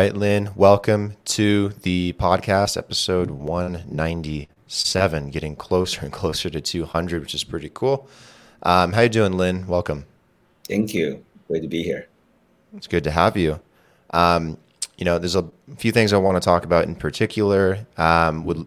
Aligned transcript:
Right, 0.00 0.16
Lin, 0.16 0.48
welcome 0.56 1.18
to 1.26 1.74
the 1.82 2.14
podcast, 2.14 2.78
episode 2.78 3.30
197, 3.30 5.28
getting 5.28 5.54
closer 5.54 6.00
and 6.00 6.10
closer 6.20 6.48
to 6.48 6.58
200, 6.58 7.20
which 7.20 7.34
is 7.34 7.44
pretty 7.44 7.70
cool. 7.74 8.08
Um, 8.62 8.94
how 8.94 9.02
you 9.02 9.10
doing, 9.10 9.34
Lin? 9.34 9.66
Welcome. 9.66 10.06
Thank 10.66 10.94
you. 10.94 11.22
Great 11.48 11.60
to 11.60 11.68
be 11.68 11.82
here. 11.82 12.08
It's 12.74 12.86
good 12.86 13.04
to 13.04 13.10
have 13.10 13.36
you. 13.36 13.60
Um, 14.14 14.56
you 14.96 15.04
know, 15.04 15.18
there's 15.18 15.36
a 15.36 15.46
few 15.76 15.92
things 15.92 16.14
I 16.14 16.16
want 16.16 16.36
to 16.36 16.40
talk 16.42 16.64
about 16.64 16.86
in 16.86 16.94
particular. 16.94 17.86
Um, 17.98 18.46
would 18.46 18.66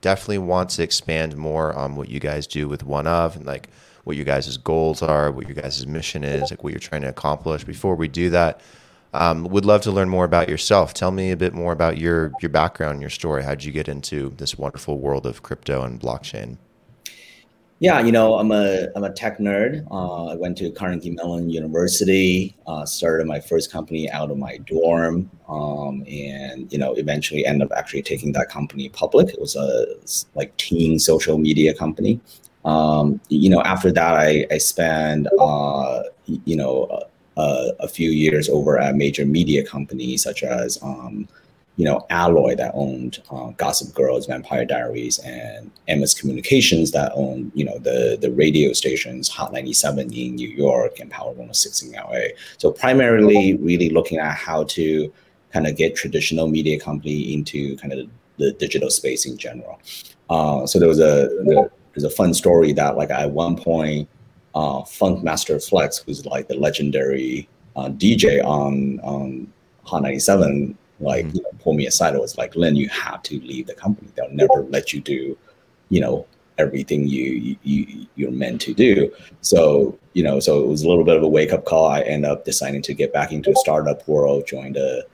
definitely 0.00 0.38
want 0.38 0.70
to 0.70 0.82
expand 0.82 1.36
more 1.36 1.72
on 1.74 1.94
what 1.94 2.08
you 2.08 2.18
guys 2.18 2.48
do 2.48 2.66
with 2.66 2.82
One 2.82 3.06
of 3.06 3.36
and 3.36 3.46
like 3.46 3.68
what 4.02 4.16
your 4.16 4.24
guys' 4.24 4.56
goals 4.56 5.00
are, 5.00 5.30
what 5.30 5.46
your 5.46 5.54
guys' 5.54 5.86
mission 5.86 6.24
is, 6.24 6.50
like 6.50 6.64
what 6.64 6.72
you're 6.72 6.80
trying 6.80 7.02
to 7.02 7.08
accomplish. 7.08 7.62
Before 7.62 7.94
we 7.94 8.08
do 8.08 8.30
that, 8.30 8.60
um, 9.14 9.44
would 9.44 9.64
love 9.64 9.82
to 9.82 9.92
learn 9.92 10.08
more 10.08 10.24
about 10.24 10.48
yourself. 10.48 10.94
Tell 10.94 11.10
me 11.10 11.30
a 11.30 11.36
bit 11.36 11.52
more 11.52 11.72
about 11.72 11.98
your 11.98 12.32
your 12.40 12.48
background, 12.48 13.00
your 13.00 13.10
story. 13.10 13.42
How 13.42 13.50
did 13.50 13.64
you 13.64 13.72
get 13.72 13.88
into 13.88 14.30
this 14.30 14.56
wonderful 14.56 14.98
world 14.98 15.26
of 15.26 15.42
crypto 15.42 15.82
and 15.82 16.00
blockchain? 16.00 16.56
Yeah, 17.82 17.98
you 17.98 18.12
know, 18.12 18.38
I'm 18.38 18.52
a 18.52 18.86
I'm 18.94 19.02
a 19.02 19.12
tech 19.12 19.38
nerd. 19.38 19.84
Uh, 19.90 20.26
I 20.26 20.36
went 20.36 20.56
to 20.58 20.70
Carnegie 20.70 21.10
Mellon 21.10 21.50
University. 21.50 22.54
Uh, 22.66 22.86
started 22.86 23.26
my 23.26 23.40
first 23.40 23.72
company 23.72 24.08
out 24.08 24.30
of 24.30 24.38
my 24.38 24.58
dorm, 24.58 25.28
um, 25.48 26.04
and 26.08 26.72
you 26.72 26.78
know, 26.78 26.94
eventually 26.94 27.44
ended 27.44 27.70
up 27.70 27.76
actually 27.76 28.02
taking 28.02 28.30
that 28.32 28.48
company 28.48 28.88
public. 28.88 29.30
It 29.30 29.40
was 29.40 29.56
a 29.56 29.86
like 30.36 30.56
teen 30.58 30.98
social 31.00 31.38
media 31.38 31.74
company. 31.74 32.20
Um, 32.64 33.20
you 33.28 33.50
know, 33.50 33.60
after 33.62 33.90
that, 33.90 34.14
I 34.14 34.46
I 34.52 34.58
spent 34.58 35.26
uh, 35.40 36.04
you 36.26 36.54
know 36.54 37.02
uh, 37.36 37.68
a 37.80 37.88
few 37.88 38.10
years 38.10 38.48
over 38.48 38.78
at 38.78 38.94
major 38.94 39.24
media 39.24 39.64
companies 39.64 40.22
such 40.22 40.42
as 40.42 40.78
um, 40.82 41.28
you 41.76 41.84
know 41.84 42.06
Alloy 42.10 42.54
that 42.56 42.72
owned 42.74 43.22
uh, 43.30 43.50
Gossip 43.50 43.94
Girls, 43.94 44.26
Vampire 44.26 44.64
Diaries, 44.64 45.18
and 45.20 45.70
Emmis 45.88 46.18
Communications 46.18 46.90
that 46.92 47.12
owned 47.14 47.50
you 47.54 47.64
know 47.64 47.78
the 47.78 48.18
the 48.20 48.30
radio 48.30 48.72
stations 48.72 49.28
Hot 49.28 49.52
97 49.52 50.12
in 50.12 50.34
New 50.34 50.48
York 50.48 51.00
and 51.00 51.10
Power 51.10 51.30
106 51.30 51.82
in 51.82 51.92
LA. 51.92 52.36
So 52.58 52.70
primarily, 52.70 53.54
really 53.54 53.88
looking 53.90 54.18
at 54.18 54.34
how 54.34 54.64
to 54.64 55.12
kind 55.52 55.66
of 55.66 55.76
get 55.76 55.96
traditional 55.96 56.48
media 56.48 56.78
company 56.78 57.32
into 57.32 57.76
kind 57.76 57.92
of 57.92 58.08
the 58.38 58.52
digital 58.52 58.90
space 58.90 59.26
in 59.26 59.36
general. 59.36 59.80
Uh, 60.30 60.66
so 60.66 60.78
there 60.78 60.88
was 60.88 61.00
a 61.00 61.28
there's 61.94 62.04
a 62.04 62.10
fun 62.10 62.32
story 62.34 62.72
that 62.72 62.96
like 62.96 63.10
at 63.10 63.30
one 63.30 63.56
point 63.56 64.08
uh, 64.54 64.82
Funkmaster 64.82 65.66
Flex, 65.66 65.98
who's 65.98 66.26
like 66.26 66.48
the 66.48 66.54
legendary 66.54 67.48
uh, 67.76 67.88
DJ 67.88 68.44
on 68.44 69.00
on 69.00 69.52
Hot 69.84 70.02
97, 70.02 70.76
like 71.00 71.26
mm-hmm. 71.26 71.36
you 71.36 71.42
know, 71.42 71.50
pulled 71.60 71.76
me 71.76 71.86
aside. 71.86 72.14
It 72.14 72.20
was 72.20 72.38
like, 72.38 72.54
Lin, 72.54 72.76
you 72.76 72.88
have 72.88 73.22
to 73.24 73.40
leave 73.40 73.66
the 73.66 73.74
company. 73.74 74.08
They'll 74.14 74.30
never 74.30 74.62
let 74.68 74.92
you 74.92 75.00
do, 75.00 75.36
you 75.88 76.00
know, 76.00 76.26
everything 76.58 77.08
you, 77.08 77.56
you 77.62 78.06
you're 78.14 78.30
meant 78.30 78.60
to 78.62 78.74
do. 78.74 79.12
So 79.40 79.98
you 80.12 80.22
know, 80.22 80.40
so 80.40 80.62
it 80.62 80.68
was 80.68 80.82
a 80.82 80.88
little 80.88 81.04
bit 81.04 81.16
of 81.16 81.22
a 81.22 81.28
wake 81.28 81.52
up 81.52 81.64
call. 81.64 81.86
I 81.86 82.02
ended 82.02 82.30
up 82.30 82.44
deciding 82.44 82.82
to 82.82 82.94
get 82.94 83.12
back 83.12 83.32
into 83.32 83.50
a 83.50 83.56
startup 83.56 84.06
world, 84.06 84.46
joined 84.46 84.76
a 84.76 85.04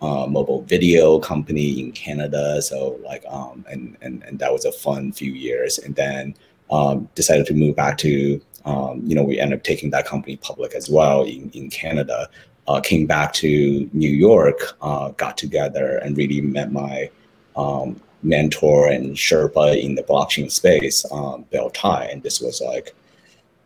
uh, 0.00 0.26
mobile 0.26 0.62
video 0.62 1.18
company 1.18 1.80
in 1.80 1.92
Canada. 1.92 2.60
So 2.60 3.00
like, 3.04 3.24
um, 3.28 3.64
and 3.70 3.96
and 4.02 4.22
and 4.24 4.38
that 4.38 4.52
was 4.52 4.64
a 4.64 4.72
fun 4.72 5.12
few 5.12 5.32
years. 5.32 5.78
And 5.78 5.94
then 5.94 6.34
um, 6.70 7.08
decided 7.14 7.46
to 7.46 7.54
move 7.54 7.76
back 7.76 7.98
to 7.98 8.40
um, 8.64 9.02
you 9.06 9.14
know, 9.14 9.22
we 9.22 9.38
ended 9.38 9.58
up 9.58 9.64
taking 9.64 9.90
that 9.90 10.06
company 10.06 10.36
public 10.36 10.74
as 10.74 10.88
well 10.88 11.24
in, 11.24 11.50
in 11.50 11.70
Canada. 11.70 12.28
Uh, 12.68 12.80
came 12.80 13.06
back 13.06 13.32
to 13.32 13.90
New 13.92 14.10
York, 14.10 14.76
uh, 14.82 15.08
got 15.10 15.36
together, 15.36 15.96
and 15.98 16.16
really 16.16 16.40
met 16.40 16.70
my 16.70 17.10
um, 17.56 18.00
mentor 18.22 18.88
and 18.88 19.16
Sherpa 19.16 19.82
in 19.82 19.96
the 19.96 20.02
blockchain 20.04 20.50
space, 20.50 21.04
um, 21.10 21.44
Bill 21.50 21.70
Tai. 21.70 22.04
And 22.04 22.22
this 22.22 22.40
was 22.40 22.60
like 22.60 22.94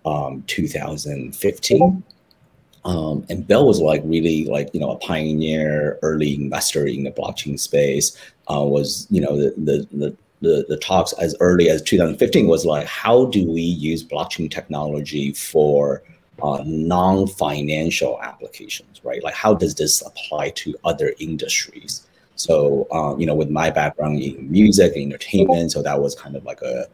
um, 0.07 0.43
2015. 0.47 2.03
Um, 2.87 3.27
and 3.29 3.47
Bill 3.47 3.67
was 3.67 3.81
like 3.81 4.01
really 4.05 4.45
like 4.45 4.71
you 4.73 4.81
know 4.81 4.93
a 4.93 4.99
pioneer, 4.99 5.99
early 6.03 6.37
investor 6.37 6.87
in 6.87 7.03
the 7.03 7.11
blockchain 7.11 7.59
space. 7.59 8.17
Uh, 8.49 8.65
was 8.65 9.09
you 9.11 9.21
know 9.21 9.37
the, 9.37 9.53
the 9.57 9.89
the 9.93 10.17
the, 10.41 10.67
the 10.69 10.77
talks 10.77 11.13
as 11.15 11.35
early 11.41 11.69
as 11.69 11.83
2015 11.83 12.47
was 12.47 12.67
like, 12.67 12.87
how 12.87 13.27
do 13.27 13.47
we 13.51 13.63
use 13.63 14.05
blockchain 14.05 14.51
technology 14.51 15.33
for 15.33 16.03
uh, 16.43 16.63
non-financial 16.67 18.21
applications, 18.23 19.01
right? 19.05 19.23
Like, 19.23 19.35
how 19.35 19.55
does 19.55 19.75
this 19.75 20.03
apply 20.03 20.51
to 20.51 20.75
other 20.85 21.15
industries? 21.19 22.07
So, 22.35 22.87
um, 22.93 23.19
you 23.19 23.27
know, 23.27 23.35
with 23.35 23.49
my 23.49 23.71
background 23.71 24.21
in 24.21 24.51
music, 24.51 24.95
and 24.95 25.05
entertainment, 25.05 25.73
so 25.73 25.83
that 25.83 26.01
was 26.01 26.15
kind 26.15 26.37
of 26.37 26.45
like 26.45 26.61
a, 26.61 26.87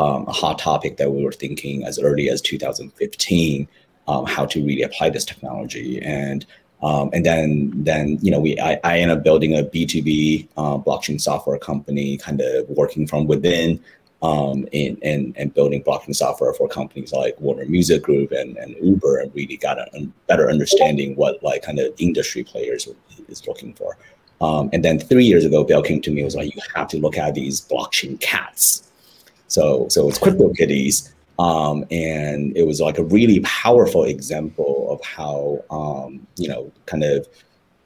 um, 0.00 0.26
a 0.26 0.32
hot 0.32 0.58
topic 0.58 0.96
that 0.96 1.12
we 1.12 1.24
were 1.24 1.32
thinking 1.32 1.84
as 1.84 2.00
early 2.00 2.28
as 2.28 2.40
2015, 2.40 3.68
um, 4.08 4.26
how 4.26 4.44
to 4.46 4.64
really 4.64 4.82
apply 4.82 5.10
this 5.10 5.24
technology. 5.24 6.00
And 6.02 6.44
um, 6.82 7.10
and 7.12 7.26
then, 7.26 7.72
then 7.74 8.18
you 8.22 8.30
know, 8.30 8.38
we 8.38 8.58
I, 8.60 8.78
I 8.84 8.98
ended 9.00 9.18
up 9.18 9.24
building 9.24 9.58
a 9.58 9.64
B 9.64 9.84
two 9.84 10.02
B 10.02 10.48
uh, 10.56 10.78
blockchain 10.78 11.20
software 11.20 11.58
company, 11.58 12.16
kind 12.18 12.40
of 12.40 12.68
working 12.68 13.06
from 13.06 13.26
within, 13.26 13.80
um, 14.22 14.66
and, 14.72 14.98
and 15.02 15.36
and 15.36 15.52
building 15.54 15.82
blockchain 15.82 16.14
software 16.14 16.54
for 16.54 16.68
companies 16.68 17.12
like 17.12 17.40
Warner 17.40 17.66
Music 17.66 18.02
Group 18.02 18.30
and, 18.30 18.56
and 18.56 18.76
Uber, 18.80 19.18
and 19.18 19.34
really 19.34 19.56
got 19.56 19.78
a, 19.78 20.08
better 20.28 20.50
understanding 20.50 21.16
what 21.16 21.42
like 21.42 21.62
kind 21.62 21.80
of 21.80 21.92
industry 21.98 22.44
players 22.44 22.88
is 23.28 23.46
looking 23.46 23.74
for. 23.74 23.96
Um, 24.40 24.70
and 24.72 24.84
then 24.84 25.00
three 25.00 25.24
years 25.24 25.44
ago, 25.44 25.64
Bill 25.64 25.82
came 25.82 26.00
to 26.02 26.10
me 26.10 26.20
and 26.20 26.26
was 26.26 26.36
like, 26.36 26.54
"You 26.54 26.62
have 26.76 26.86
to 26.88 26.98
look 26.98 27.18
at 27.18 27.34
these 27.34 27.60
blockchain 27.60 28.20
cats." 28.20 28.88
So 29.48 29.88
so 29.88 30.08
it's 30.08 30.18
CryptoKitties 30.20 31.12
um, 31.38 31.84
and 31.90 32.56
it 32.56 32.66
was 32.66 32.80
like 32.80 32.98
a 32.98 33.04
really 33.04 33.40
powerful 33.40 34.04
example 34.04 34.88
of 34.90 35.04
how, 35.04 35.64
um, 35.70 36.26
you 36.36 36.48
know, 36.48 36.72
kind 36.86 37.04
of 37.04 37.28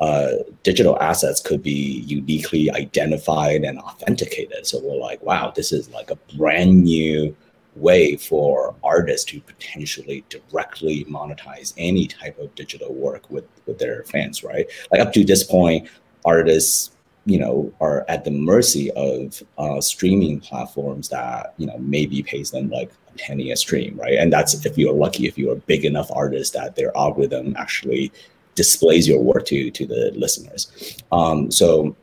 uh, 0.01 0.43
digital 0.63 0.99
assets 1.01 1.41
could 1.41 1.63
be 1.63 2.03
uniquely 2.07 2.71
identified 2.71 3.63
and 3.63 3.79
authenticated. 3.79 4.67
So 4.67 4.81
we're 4.83 4.97
like, 4.97 5.23
wow, 5.23 5.53
this 5.55 5.71
is 5.71 5.91
like 5.91 6.11
a 6.11 6.19
brand 6.37 6.83
new 6.83 7.37
way 7.77 8.17
for 8.17 8.75
artists 8.83 9.31
to 9.31 9.41
potentially 9.41 10.25
directly 10.29 11.05
monetize 11.05 11.73
any 11.77 12.07
type 12.07 12.39
of 12.39 12.55
digital 12.55 12.93
work 12.93 13.31
with 13.31 13.45
with 13.67 13.79
their 13.79 14.03
fans, 14.05 14.43
right? 14.43 14.67
Like 14.91 15.01
up 15.01 15.13
to 15.13 15.25
this 15.25 15.45
point, 15.45 15.89
artists 16.25 16.91
you 17.25 17.39
know 17.39 17.73
are 17.81 18.05
at 18.09 18.25
the 18.25 18.31
mercy 18.31 18.91
of 18.93 19.43
uh, 19.59 19.81
streaming 19.81 20.41
platforms 20.41 21.09
that 21.11 21.55
you 21.59 21.67
know 21.67 21.79
maybe 21.79 22.23
pays 22.23 22.51
them 22.51 22.69
like 22.71 22.91
penny 23.19 23.51
a 23.51 23.57
stream 23.57 23.97
right? 23.97 24.15
And 24.19 24.33
that's 24.33 24.67
if 24.67 24.77
you're 24.79 24.93
lucky 24.93 25.27
if 25.27 25.39
you're 25.39 25.55
a 25.55 25.61
big 25.61 25.85
enough 25.85 26.11
artist 26.15 26.53
that 26.55 26.77
their 26.77 26.97
algorithm 26.97 27.55
actually 27.59 28.13
displays 28.55 29.09
your 29.09 29.23
work 29.23 29.47
to 29.47 29.71
to 29.71 29.87
the 29.87 30.13
listeners. 30.15 30.97
Um, 31.11 31.51
so 31.51 31.97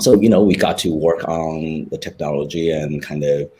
so 0.00 0.14
you 0.20 0.28
know 0.28 0.42
we 0.42 0.56
got 0.56 0.78
to 0.78 0.94
work 0.94 1.26
on 1.28 1.86
the 1.90 1.98
technology 1.98 2.70
and 2.70 3.02
kind 3.02 3.24
of 3.24 3.50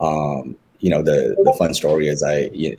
um, 0.00 0.56
you 0.80 0.90
know 0.90 1.02
the 1.02 1.36
the 1.44 1.52
fun 1.58 1.74
story 1.74 2.08
is 2.08 2.22
i 2.22 2.50
you, 2.52 2.74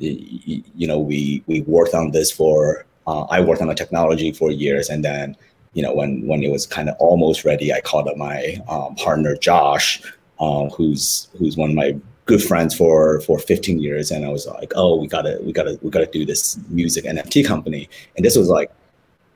you 0.76 0.88
know 0.88 1.00
we 1.00 1.44
we 1.48 1.62
worked 1.62 1.94
on 1.94 2.12
this 2.12 2.32
for 2.32 2.86
uh, 3.08 3.24
i 3.30 3.40
worked 3.40 3.62
on 3.62 3.68
the 3.68 3.76
technology 3.76 4.32
for 4.32 4.52
years. 4.52 4.90
And 4.90 5.06
then 5.06 5.38
you 5.74 5.82
know, 5.82 5.94
when 5.94 6.26
when 6.28 6.44
it 6.44 6.52
was 6.52 6.66
kind 6.66 6.90
of 6.90 6.96
almost 7.00 7.46
ready, 7.46 7.74
I 7.74 7.82
called 7.82 8.08
up 8.08 8.18
my 8.18 8.58
um, 8.70 8.96
partner 8.96 9.36
Josh, 9.36 10.02
um, 10.40 10.70
who's 10.70 11.28
who's 11.38 11.58
one 11.58 11.72
of 11.72 11.76
my 11.76 11.96
good 12.26 12.42
friends 12.42 12.76
for 12.76 13.22
for 13.22 13.40
15 13.40 13.80
years, 13.80 14.12
and 14.12 14.26
I 14.26 14.30
was 14.30 14.48
like, 14.48 14.74
oh, 14.76 14.96
we 14.96 15.08
gotta 15.08 15.40
we 15.42 15.52
gotta 15.52 15.78
we 15.82 15.90
gotta 15.90 16.08
do 16.08 16.26
this 16.26 16.58
music 16.70 17.06
NFT 17.06 17.46
company, 17.46 17.90
and 18.16 18.26
this 18.26 18.36
was 18.36 18.50
like, 18.50 18.72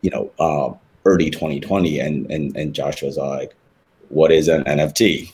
you 0.02 0.10
know, 0.10 0.32
uh, 0.40 0.74
early 1.06 1.30
2020, 1.30 2.00
and 2.00 2.30
and 2.32 2.56
and 2.56 2.74
Josh 2.74 3.02
was 3.02 3.18
like, 3.18 3.56
what 4.10 4.32
is 4.32 4.48
an 4.48 4.64
NFT? 4.64 5.32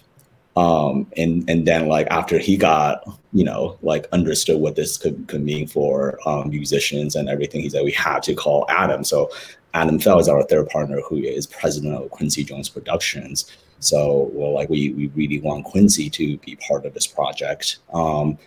Um, 0.55 1.07
and 1.17 1.49
and 1.49 1.67
then 1.67 1.87
like 1.87 2.07
after 2.11 2.37
he 2.37 2.57
got 2.57 3.03
you 3.33 3.43
know 3.43 3.77
like 3.81 4.07
understood 4.11 4.59
what 4.59 4.75
this 4.75 4.97
could, 4.97 5.27
could 5.27 5.43
mean 5.43 5.67
for 5.67 6.19
um, 6.27 6.49
musicians 6.49 7.15
and 7.15 7.29
everything, 7.29 7.61
he 7.61 7.69
said 7.69 7.83
we 7.83 7.91
had 7.91 8.23
to 8.23 8.35
call 8.35 8.65
Adam. 8.69 9.03
So 9.03 9.31
Adam 9.73 9.99
Fell 9.99 10.19
is 10.19 10.29
our 10.29 10.43
third 10.43 10.69
partner, 10.69 11.01
who 11.01 11.17
is 11.17 11.47
president 11.47 11.95
of 11.95 12.09
Quincy 12.11 12.43
Jones 12.43 12.69
Productions. 12.69 13.51
So, 13.83 14.29
well, 14.33 14.53
like 14.53 14.69
we 14.69 14.91
we 14.93 15.07
really 15.07 15.39
want 15.41 15.65
Quincy 15.65 16.09
to 16.09 16.37
be 16.37 16.55
part 16.67 16.85
of 16.85 16.93
this 16.93 17.07
project. 17.07 17.79
Um, 17.93 18.37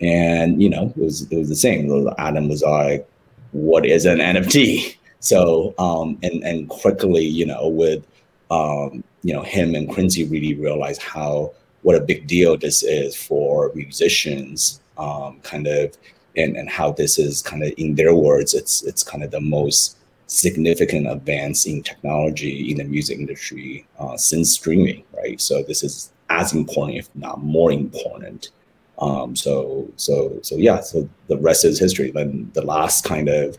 and 0.00 0.62
you 0.62 0.68
know, 0.68 0.92
it 0.96 0.96
was 0.96 1.30
it 1.30 1.38
was 1.38 1.48
the 1.48 1.56
same. 1.56 2.08
Adam 2.18 2.48
was 2.48 2.62
like, 2.62 3.08
"What 3.52 3.86
is 3.86 4.04
an 4.04 4.18
NFT?" 4.18 4.96
So, 5.18 5.74
um, 5.78 6.18
and 6.22 6.44
and 6.44 6.68
quickly, 6.68 7.24
you 7.24 7.46
know, 7.46 7.66
with 7.66 8.06
um, 8.50 9.02
you 9.22 9.32
know 9.32 9.42
him 9.42 9.74
and 9.74 9.88
Quincy 9.88 10.22
really 10.24 10.54
realized 10.54 11.02
how 11.02 11.52
what 11.82 11.96
a 11.96 12.00
big 12.00 12.28
deal 12.28 12.56
this 12.56 12.82
is 12.84 13.16
for 13.16 13.72
musicians, 13.74 14.80
um, 14.98 15.40
kind 15.40 15.66
of, 15.66 15.96
and 16.36 16.56
and 16.56 16.68
how 16.68 16.92
this 16.92 17.18
is 17.18 17.42
kind 17.42 17.64
of 17.64 17.72
in 17.76 17.96
their 17.96 18.14
words, 18.14 18.54
it's 18.54 18.84
it's 18.84 19.02
kind 19.02 19.24
of 19.24 19.32
the 19.32 19.40
most 19.40 19.96
significant 20.26 21.06
advance 21.08 21.66
in 21.66 21.82
technology 21.82 22.70
in 22.70 22.78
the 22.78 22.84
music 22.84 23.18
industry 23.18 23.86
uh, 23.98 24.16
since 24.16 24.52
streaming, 24.52 25.04
right? 25.16 25.40
So 25.40 25.62
this 25.62 25.82
is 25.82 26.12
as 26.30 26.52
important, 26.52 26.98
if 26.98 27.08
not 27.14 27.42
more 27.42 27.70
important. 27.72 28.50
Um, 28.98 29.36
so 29.36 29.88
so 29.96 30.38
so 30.42 30.56
yeah. 30.56 30.80
So 30.80 31.08
the 31.28 31.36
rest 31.36 31.64
is 31.64 31.78
history. 31.78 32.10
Then 32.10 32.50
the 32.54 32.64
last 32.64 33.04
kind 33.04 33.28
of 33.28 33.56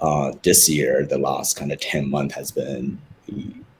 uh, 0.00 0.32
this 0.42 0.68
year, 0.68 1.06
the 1.06 1.18
last 1.18 1.56
kind 1.56 1.72
of 1.72 1.80
ten 1.80 2.10
month 2.10 2.34
has 2.34 2.50
been 2.50 3.00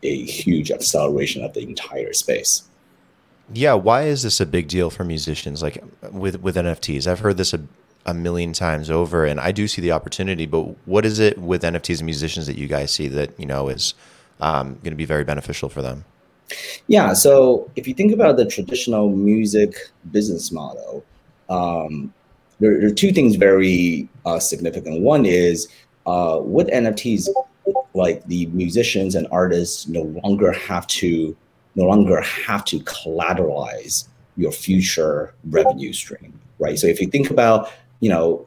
a, 0.02 0.24
huge 0.24 0.70
acceleration 0.70 1.42
of 1.42 1.54
the 1.54 1.60
entire 1.60 2.12
space. 2.12 2.62
Yeah, 3.52 3.74
why 3.74 4.02
is 4.02 4.22
this 4.22 4.40
a 4.40 4.46
big 4.46 4.68
deal 4.68 4.90
for 4.90 5.04
musicians? 5.04 5.62
Like 5.62 5.82
with 6.10 6.40
with 6.40 6.56
NFTs, 6.56 7.06
I've 7.06 7.20
heard 7.20 7.36
this 7.36 7.52
a, 7.52 7.60
a 8.06 8.14
million 8.14 8.52
times 8.52 8.90
over, 8.90 9.24
and 9.24 9.40
I 9.40 9.52
do 9.52 9.66
see 9.66 9.80
the 9.80 9.92
opportunity. 9.92 10.46
But 10.46 10.62
what 10.86 11.04
is 11.06 11.18
it 11.18 11.38
with 11.38 11.62
NFTs 11.62 11.98
and 11.98 12.06
musicians 12.06 12.46
that 12.46 12.56
you 12.56 12.66
guys 12.66 12.90
see 12.90 13.08
that 13.08 13.38
you 13.38 13.46
know 13.46 13.68
is 13.68 13.94
um, 14.40 14.74
going 14.82 14.92
to 14.92 14.96
be 14.96 15.04
very 15.04 15.24
beneficial 15.24 15.68
for 15.68 15.82
them? 15.82 16.04
Yeah. 16.86 17.14
So 17.14 17.70
if 17.76 17.88
you 17.88 17.94
think 17.94 18.12
about 18.12 18.36
the 18.36 18.44
traditional 18.44 19.10
music 19.10 19.74
business 20.10 20.52
model, 20.52 21.04
um, 21.48 22.12
there, 22.60 22.78
there, 22.78 22.88
are 22.88 22.94
two 22.94 23.12
things 23.12 23.36
very 23.36 24.08
uh, 24.26 24.38
significant. 24.38 25.00
One 25.00 25.24
is 25.24 25.68
uh, 26.06 26.40
with 26.42 26.68
NFTs, 26.68 27.28
like 27.94 28.24
the 28.26 28.46
musicians 28.46 29.14
and 29.14 29.26
artists 29.30 29.88
no 29.88 30.02
longer 30.22 30.52
have 30.52 30.86
to 30.88 31.36
no 31.74 31.84
longer 31.84 32.20
have 32.20 32.64
to 32.66 32.78
collateralize 32.80 34.08
your 34.36 34.52
future 34.52 35.34
revenue 35.44 35.92
stream, 35.92 36.38
right? 36.58 36.78
So 36.78 36.86
if 36.86 37.00
you 37.00 37.08
think 37.08 37.30
about, 37.30 37.72
you 38.04 38.10
know, 38.10 38.46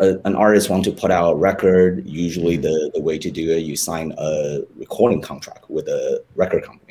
a, 0.00 0.08
an 0.24 0.34
artist 0.36 0.70
want 0.70 0.84
to 0.84 0.92
put 0.92 1.10
out 1.10 1.32
a 1.32 1.36
record, 1.36 2.06
usually 2.06 2.56
the, 2.56 2.90
the 2.94 3.00
way 3.00 3.16
to 3.18 3.30
do 3.30 3.44
it, 3.50 3.60
you 3.70 3.76
sign 3.76 4.14
a 4.18 4.60
recording 4.76 5.20
contract 5.20 5.68
with 5.68 5.86
a 5.88 6.22
record 6.36 6.62
company 6.64 6.84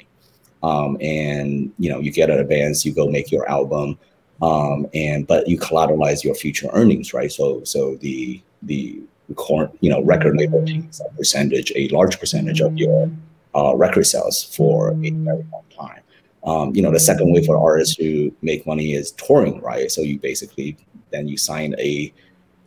um, 0.64 0.98
and 1.02 1.72
you 1.78 1.90
know 1.90 2.00
you 2.00 2.12
get 2.12 2.30
an 2.30 2.40
advance, 2.40 2.86
you 2.86 2.94
go 2.94 3.08
make 3.08 3.32
your 3.32 3.48
album, 3.50 4.00
um, 4.42 4.88
and 4.94 5.28
but 5.28 5.48
you 5.48 5.60
collateralize 5.60 6.24
your 6.24 6.34
future 6.34 6.70
earnings, 6.74 7.14
right? 7.14 7.32
So 7.32 7.64
so 7.66 7.96
the 7.98 8.42
the 8.64 9.02
record 9.30 9.72
you 9.82 9.90
know 9.90 10.02
record 10.02 10.38
label 10.38 10.66
takes 10.66 11.02
a 11.02 11.10
percentage, 11.16 11.72
a 11.76 11.90
large 11.90 12.20
percentage 12.20 12.62
of 12.62 12.78
your 12.78 13.12
uh, 13.56 13.76
record 13.76 14.06
sales 14.06 14.44
for 14.44 14.92
a 14.92 14.94
very 14.94 15.12
long 15.52 15.66
time. 15.78 16.02
Um, 16.46 16.76
you 16.76 16.82
know, 16.82 16.92
the 16.92 17.00
second 17.00 17.34
way 17.34 17.46
for 17.46 17.58
artists 17.58 17.96
to 17.98 18.34
make 18.42 18.66
money 18.66 18.94
is 18.94 19.12
touring, 19.12 19.62
right? 19.62 19.90
So 19.92 20.02
you 20.02 20.20
basically 20.20 20.78
then 21.14 21.28
you 21.28 21.38
sign 21.38 21.76
a 21.80 22.14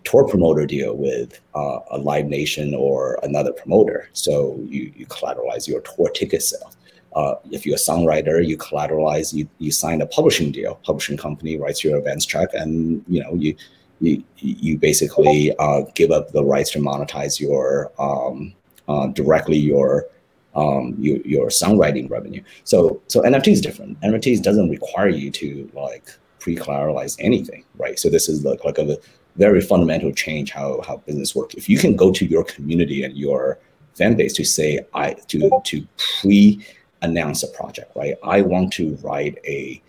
tour 0.06 0.26
promoter 0.26 0.64
deal 0.64 0.96
with 0.96 1.40
uh, 1.54 1.81
a 1.90 1.98
Live 1.98 2.26
Nation 2.26 2.75
or 2.75 3.19
another 3.25 3.52
promoter. 3.52 4.08
So 4.12 4.58
you, 4.64 4.93
you 4.96 5.04
collateralize 5.06 5.66
your 5.69 5.81
tour 5.81 6.08
ticket 6.10 6.43
sales. 6.43 6.76
Uh, 7.14 7.34
if 7.50 7.66
you're 7.66 7.75
a 7.75 7.78
songwriter, 7.78 8.46
you 8.46 8.56
collateralize, 8.56 9.34
you, 9.34 9.48
you 9.58 9.72
sign 9.72 10.02
a 10.02 10.06
publishing 10.06 10.52
deal. 10.52 10.78
Publishing 10.84 11.16
company 11.16 11.58
writes 11.58 11.82
your 11.82 11.98
advance 11.98 12.25
check, 12.25 12.50
and 12.52 13.04
you 13.08 13.22
know 13.22 13.34
you 13.34 13.56
you, 14.00 14.22
you 14.37 14.76
basically 14.76 15.56
uh, 15.58 15.81
give 15.94 16.10
up 16.10 16.31
the 16.32 16.44
rights 16.44 16.70
to 16.72 16.78
monetize 16.78 17.40
your 17.40 17.90
um, 17.99 18.54
uh, 18.88 19.06
directly 19.08 19.56
your, 19.56 20.06
um, 20.54 20.94
your 20.99 21.16
your 21.19 21.49
songwriting 21.49 22.10
revenue. 22.10 22.42
So 22.64 23.02
so 23.08 23.22
NFT 23.22 23.49
is 23.49 23.60
different. 23.62 23.99
NFTs 24.02 24.42
doesn't 24.42 24.69
require 24.69 25.08
you 25.08 25.31
to 25.31 25.70
like 25.75 26.10
pre-collateralize 26.38 27.17
anything, 27.19 27.65
right? 27.77 27.99
So 27.99 28.09
this 28.09 28.29
is 28.29 28.44
like 28.44 28.65
like 28.65 28.79
a 28.79 28.99
very 29.37 29.61
fundamental 29.61 30.12
change 30.12 30.50
how 30.50 30.81
how 30.87 30.99
business 30.99 31.35
works. 31.35 31.55
If 31.55 31.69
you 31.69 31.79
can 31.79 31.97
go 31.97 32.12
to 32.12 32.25
your 32.25 32.44
community 32.44 33.05
and 33.05 33.17
your 33.17 33.59
fan 33.94 34.17
base 34.17 34.33
to 34.35 34.44
say 34.44 34.81
I 34.94 35.15
to 35.29 35.50
to 35.65 35.87
pre 36.21 36.65
announce 37.03 37.43
a 37.43 37.49
project, 37.49 37.93
right? 37.94 38.17
I 38.23 38.43
want 38.43 38.73
to 38.75 38.97
write 39.03 39.38
a 39.47 39.81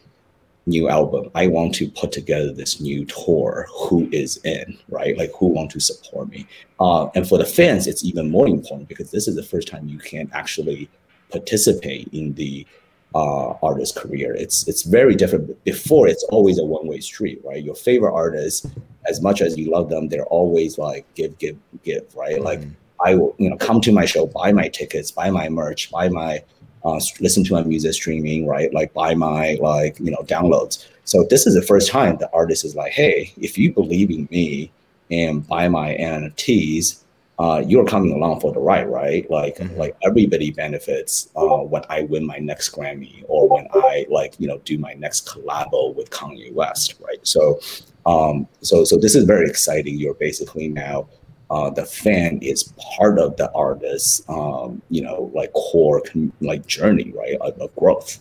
new 0.66 0.90
album. 0.90 1.32
I 1.34 1.48
want 1.48 1.74
to 1.76 1.90
put 1.90 2.12
together 2.12 2.52
this 2.52 2.80
new 2.82 3.06
tour. 3.06 3.68
Who 3.74 4.10
is 4.12 4.38
in, 4.44 4.78
right? 4.90 5.18
Like 5.18 5.32
who 5.38 5.48
want 5.48 5.72
to 5.72 5.80
support 5.80 6.30
me? 6.30 6.46
Uh, 6.80 7.08
and 7.16 7.28
for 7.28 7.38
the 7.38 7.46
fans, 7.46 7.88
it's 7.88 8.04
even 8.04 8.30
more 8.30 8.48
important 8.48 8.90
because 8.90 9.12
this 9.12 9.28
is 9.28 9.36
the 9.36 9.44
first 9.44 9.68
time 9.68 9.88
you 9.88 10.00
can 10.00 10.30
actually 10.34 10.90
participate 11.32 12.10
in 12.14 12.34
the 12.34 12.66
uh, 13.16 13.54
artist 13.64 13.96
career. 13.96 14.34
It's 14.34 14.68
it's 14.68 14.84
very 14.84 15.16
different. 15.16 15.64
Before, 15.64 16.08
it's 16.08 16.24
always 16.26 16.60
a 16.60 16.66
one 16.66 16.88
way 16.88 17.00
street, 17.00 17.42
right? 17.44 17.64
Your 17.64 17.76
favorite 17.76 18.14
artists, 18.14 18.68
as 19.08 19.22
much 19.22 19.42
as 19.42 19.58
you 19.58 19.72
love 19.72 19.90
them, 19.90 20.10
they're 20.10 20.26
always 20.26 20.78
like 20.78 21.06
give, 21.16 21.38
give, 21.38 21.58
give, 21.84 22.04
right? 22.16 22.36
Mm-hmm. 22.36 22.44
Like 22.44 22.62
I 23.04 23.16
will, 23.16 23.36
you 23.38 23.50
know, 23.50 23.58
come 23.58 23.82
to 23.82 23.92
my 23.92 24.06
show, 24.06 24.28
buy 24.28 24.52
my 24.52 24.68
tickets, 24.68 25.12
buy 25.12 25.30
my 25.30 25.50
merch, 25.50 25.92
buy 25.92 26.10
my 26.10 26.44
uh, 26.84 27.00
listen 27.20 27.44
to 27.44 27.54
my 27.54 27.64
music 27.64 27.94
streaming, 27.94 28.46
right? 28.46 28.74
Like 28.74 28.94
buy 28.94 29.14
my 29.14 29.58
like 29.62 30.00
you 30.00 30.12
know 30.12 30.24
downloads. 30.24 30.86
So 31.04 31.26
this 31.30 31.48
is 31.48 31.56
the 31.56 31.62
first 31.62 31.90
time 31.90 32.18
the 32.18 32.32
artist 32.34 32.66
is 32.66 32.76
like, 32.76 32.92
hey, 32.92 33.32
if 33.38 33.58
you 33.58 33.72
believe 33.72 34.12
in 34.12 34.28
me 34.32 34.72
and 35.10 35.48
buy 35.48 35.70
my 35.70 35.96
NFTs, 35.96 37.02
uh, 37.40 37.64
you're 37.66 37.86
coming 37.86 38.14
along 38.14 38.40
for 38.40 38.52
the 38.52 38.60
ride, 38.60 38.88
right? 38.90 39.30
Like 39.30 39.58
mm-hmm. 39.58 39.78
like 39.78 39.96
everybody 40.04 40.52
benefits 40.52 41.30
uh, 41.36 41.58
when 41.58 41.84
I 41.90 42.02
win 42.02 42.26
my 42.26 42.38
next 42.38 42.70
Grammy 42.70 43.24
or 43.28 43.48
when 43.48 43.68
I 43.74 44.06
like 44.10 44.36
you 44.40 44.48
know 44.48 44.60
do 44.60 44.78
my 44.78 44.94
next 44.94 45.28
collabo 45.28 45.94
with 45.96 46.10
Kanye 46.10 46.54
West, 46.54 46.96
right? 47.00 47.26
So 47.28 47.60
um, 48.06 48.48
so 48.62 48.84
so 48.84 48.98
this 48.98 49.16
is 49.16 49.26
very 49.26 49.48
exciting. 49.48 49.98
You're 49.98 50.16
basically 50.16 50.68
now 50.68 51.08
uh, 51.50 51.70
the 51.70 51.86
fan 51.86 52.40
is 52.42 52.74
part 52.98 53.20
of 53.20 53.38
the 53.38 53.52
artist's, 53.54 54.22
um, 54.28 54.82
you 54.90 55.02
know, 55.02 55.32
like 55.34 55.54
core 55.54 56.04
like 56.42 56.66
journey, 56.66 57.14
right, 57.16 57.36
of, 57.40 57.58
of, 57.60 57.74
growth. 57.76 58.20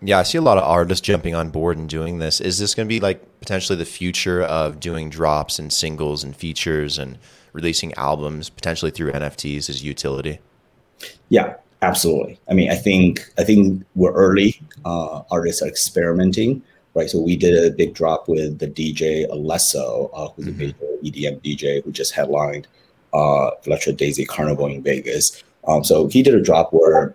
Yeah, 0.00 0.18
I 0.18 0.22
see 0.22 0.38
a 0.38 0.42
lot 0.42 0.58
of 0.58 0.64
artists 0.64 1.04
jumping 1.04 1.34
on 1.34 1.50
board 1.50 1.76
and 1.76 1.88
doing 1.88 2.20
this. 2.20 2.40
Is 2.40 2.58
this 2.58 2.74
going 2.74 2.86
to 2.86 2.88
be 2.88 3.00
like 3.00 3.40
potentially 3.40 3.76
the 3.76 3.84
future 3.84 4.42
of 4.42 4.80
doing 4.80 5.10
drops 5.10 5.58
and 5.58 5.72
singles 5.72 6.24
and 6.24 6.34
features 6.34 6.98
and 6.98 7.18
releasing 7.58 7.92
albums 7.94 8.48
potentially 8.48 8.90
through 8.90 9.12
NFTs 9.12 9.68
as 9.68 9.82
utility? 9.82 10.38
Yeah, 11.28 11.54
absolutely. 11.82 12.38
I 12.48 12.54
mean, 12.54 12.70
I 12.70 12.76
think 12.76 13.30
I 13.38 13.44
think 13.44 13.84
we're 13.94 14.12
early. 14.12 14.60
Uh, 14.84 15.22
artists 15.30 15.62
are 15.62 15.68
experimenting 15.68 16.62
right? 16.98 17.08
So 17.08 17.20
we 17.20 17.36
did 17.36 17.54
a 17.64 17.74
big 17.74 17.94
drop 17.94 18.28
with 18.28 18.58
the 18.58 18.66
DJ 18.66 19.28
Alesso, 19.28 20.10
uh, 20.12 20.28
who's 20.30 20.46
mm-hmm. 20.46 20.60
a 20.60 20.66
major 20.66 21.30
EDM 21.30 21.40
DJ 21.42 21.84
who 21.84 21.92
just 21.92 22.12
headlined 22.12 22.66
uh, 23.14 23.50
Electro 23.64 23.92
Daisy 23.92 24.24
Carnival 24.24 24.66
in 24.66 24.82
Vegas. 24.82 25.42
Um, 25.66 25.84
so 25.84 26.08
he 26.08 26.22
did 26.22 26.34
a 26.34 26.42
drop 26.42 26.72
where 26.72 27.14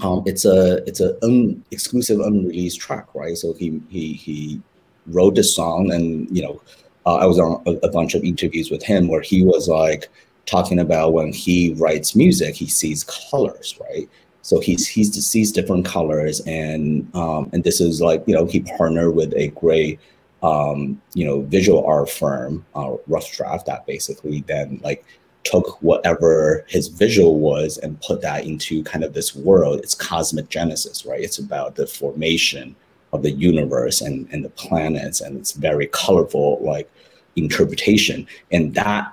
um, 0.00 0.22
it's 0.26 0.44
a 0.44 0.84
it's 0.86 1.00
a 1.00 1.16
un- 1.24 1.64
exclusive 1.70 2.20
unreleased 2.20 2.80
track, 2.80 3.06
right? 3.14 3.36
So 3.36 3.54
he 3.54 3.80
he 3.88 4.12
he 4.12 4.60
wrote 5.06 5.34
the 5.34 5.42
song, 5.42 5.90
and 5.90 6.28
you 6.34 6.42
know, 6.42 6.60
uh, 7.06 7.14
I 7.14 7.26
was 7.26 7.38
on 7.38 7.62
a, 7.66 7.72
a 7.86 7.90
bunch 7.90 8.14
of 8.14 8.24
interviews 8.24 8.70
with 8.70 8.82
him 8.82 9.08
where 9.08 9.22
he 9.22 9.44
was 9.44 9.68
like 9.68 10.08
talking 10.44 10.80
about 10.80 11.12
when 11.12 11.32
he 11.32 11.72
writes 11.74 12.16
music, 12.16 12.54
he 12.54 12.66
sees 12.66 13.04
colors, 13.30 13.78
right? 13.80 14.08
So 14.42 14.60
he's 14.60 14.86
he's 14.86 15.12
sees 15.26 15.50
different 15.50 15.86
colors, 15.86 16.40
and 16.46 17.08
um, 17.16 17.50
and 17.52 17.64
this 17.64 17.80
is 17.80 18.00
like 18.00 18.22
you 18.26 18.34
know 18.34 18.46
he 18.46 18.60
partnered 18.60 19.14
with 19.14 19.32
a 19.34 19.48
great 19.48 19.98
um, 20.42 21.00
you 21.14 21.24
know 21.26 21.42
visual 21.42 21.84
art 21.84 22.10
firm, 22.10 22.64
uh, 22.74 22.94
Rough 23.08 23.32
Draft, 23.32 23.66
that 23.66 23.86
basically 23.86 24.42
then 24.46 24.80
like 24.84 25.04
took 25.42 25.80
whatever 25.82 26.64
his 26.68 26.88
visual 26.88 27.38
was 27.38 27.78
and 27.78 28.00
put 28.02 28.20
that 28.20 28.44
into 28.44 28.82
kind 28.84 29.04
of 29.04 29.14
this 29.14 29.34
world. 29.34 29.80
It's 29.80 29.94
cosmic 29.94 30.48
genesis, 30.48 31.04
right? 31.06 31.20
It's 31.20 31.38
about 31.38 31.76
the 31.76 31.86
formation 31.86 32.74
of 33.16 33.22
the 33.22 33.32
universe 33.32 34.00
and 34.00 34.28
and 34.32 34.44
the 34.44 34.50
planets, 34.50 35.20
and 35.20 35.36
it's 35.36 35.52
very 35.52 35.88
colorful 35.88 36.58
like 36.62 36.88
interpretation, 37.34 38.26
and 38.52 38.74
that 38.74 39.12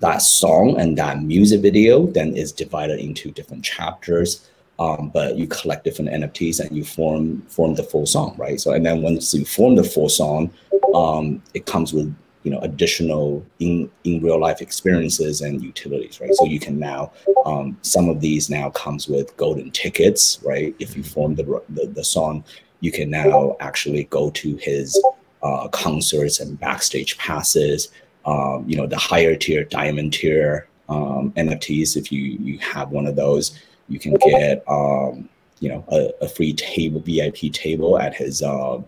that 0.00 0.18
song 0.22 0.78
and 0.78 0.96
that 0.98 1.22
music 1.22 1.60
video 1.62 2.06
then 2.06 2.36
is 2.36 2.52
divided 2.52 3.00
into 3.00 3.30
different 3.30 3.64
chapters. 3.64 4.48
Um, 4.78 5.10
but 5.12 5.38
you 5.38 5.46
collect 5.46 5.84
different 5.84 6.10
NFTs 6.10 6.60
and 6.60 6.76
you 6.76 6.84
form 6.84 7.40
form 7.48 7.74
the 7.74 7.82
full 7.82 8.04
song, 8.04 8.34
right? 8.36 8.60
So 8.60 8.72
and 8.72 8.84
then 8.84 9.00
once 9.00 9.32
you 9.32 9.44
form 9.46 9.74
the 9.74 9.84
full 9.84 10.10
song, 10.10 10.50
um, 10.94 11.42
it 11.54 11.64
comes 11.64 11.94
with 11.94 12.14
you 12.42 12.52
know 12.52 12.60
additional 12.60 13.44
in 13.58 13.90
in 14.04 14.22
real 14.22 14.38
life 14.38 14.60
experiences 14.60 15.40
and 15.40 15.62
utilities, 15.62 16.20
right? 16.20 16.34
So 16.34 16.44
you 16.44 16.60
can 16.60 16.78
now 16.78 17.10
um, 17.46 17.76
some 17.82 18.10
of 18.10 18.20
these 18.20 18.50
now 18.50 18.68
comes 18.70 19.08
with 19.08 19.36
golden 19.38 19.70
tickets, 19.70 20.38
right? 20.44 20.74
If 20.78 20.96
you 20.96 21.02
form 21.02 21.34
the 21.34 21.62
the, 21.70 21.86
the 21.86 22.04
song, 22.04 22.44
you 22.86 22.92
can 22.92 23.08
now 23.10 23.56
actually 23.60 24.04
go 24.04 24.30
to 24.30 24.48
his 24.56 24.88
uh, 25.42 25.68
concerts 25.68 26.40
and 26.40 26.58
backstage 26.58 27.12
passes 27.18 27.90
um, 28.26 28.64
you 28.68 28.76
know, 28.76 28.86
the 28.86 28.96
higher 28.96 29.36
tier, 29.36 29.64
diamond 29.64 30.12
tier 30.12 30.66
um, 30.88 31.32
NFTs. 31.36 31.96
If 31.96 32.10
you 32.10 32.20
you 32.20 32.58
have 32.58 32.90
one 32.90 33.06
of 33.06 33.16
those, 33.16 33.58
you 33.88 33.98
can 33.98 34.14
get 34.14 34.64
um, 34.68 35.28
you 35.60 35.68
know 35.68 35.84
a, 35.88 36.10
a, 36.24 36.28
free 36.28 36.52
table, 36.52 37.00
VIP 37.00 37.52
table 37.52 37.98
at 37.98 38.14
his 38.14 38.42
uh, 38.42 38.82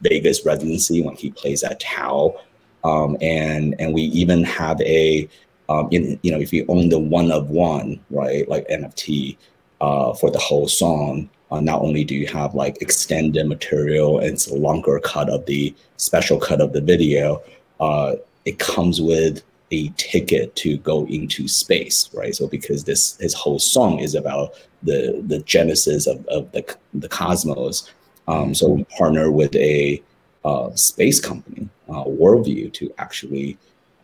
Vegas 0.00 0.46
residency 0.46 1.02
when 1.02 1.14
he 1.14 1.30
plays 1.30 1.62
at 1.62 1.78
Tao. 1.78 2.40
Um, 2.84 3.16
and 3.20 3.74
and 3.78 3.92
we 3.92 4.02
even 4.02 4.44
have 4.44 4.80
a 4.80 5.28
um, 5.68 5.88
in 5.90 6.18
you 6.22 6.32
know 6.32 6.40
if 6.40 6.52
you 6.52 6.64
own 6.68 6.88
the 6.88 6.98
one 6.98 7.30
of 7.30 7.50
one 7.50 8.00
right 8.08 8.48
like 8.48 8.66
NFT 8.68 9.36
uh, 9.82 10.14
for 10.14 10.30
the 10.30 10.38
whole 10.38 10.68
song, 10.68 11.28
uh, 11.54 11.60
not 11.60 11.82
only 11.82 12.02
do 12.02 12.16
you 12.16 12.26
have 12.26 12.54
like 12.54 12.82
extended 12.82 13.46
material 13.46 14.18
and 14.18 14.30
it's 14.30 14.48
a 14.48 14.54
longer 14.54 14.98
cut 14.98 15.30
of 15.30 15.46
the 15.46 15.72
special 15.98 16.40
cut 16.40 16.60
of 16.60 16.72
the 16.72 16.80
video, 16.80 17.40
uh, 17.78 18.14
it 18.44 18.58
comes 18.58 19.00
with 19.00 19.42
a 19.70 19.88
ticket 19.96 20.54
to 20.56 20.76
go 20.78 21.06
into 21.06 21.46
space, 21.46 22.10
right? 22.12 22.34
So 22.34 22.48
because 22.48 22.84
this 22.84 23.16
his 23.18 23.34
whole 23.34 23.60
song 23.60 24.00
is 24.00 24.14
about 24.16 24.54
the 24.82 25.22
the 25.26 25.38
genesis 25.40 26.08
of, 26.08 26.26
of 26.26 26.50
the 26.52 26.62
the 26.92 27.08
cosmos, 27.08 27.88
um, 28.26 28.52
so 28.54 28.68
we 28.70 28.84
partner 28.84 29.30
with 29.30 29.54
a 29.54 30.02
uh, 30.44 30.74
space 30.74 31.20
company, 31.20 31.68
uh, 31.88 32.04
Worldview, 32.04 32.72
to 32.74 32.92
actually, 32.98 33.56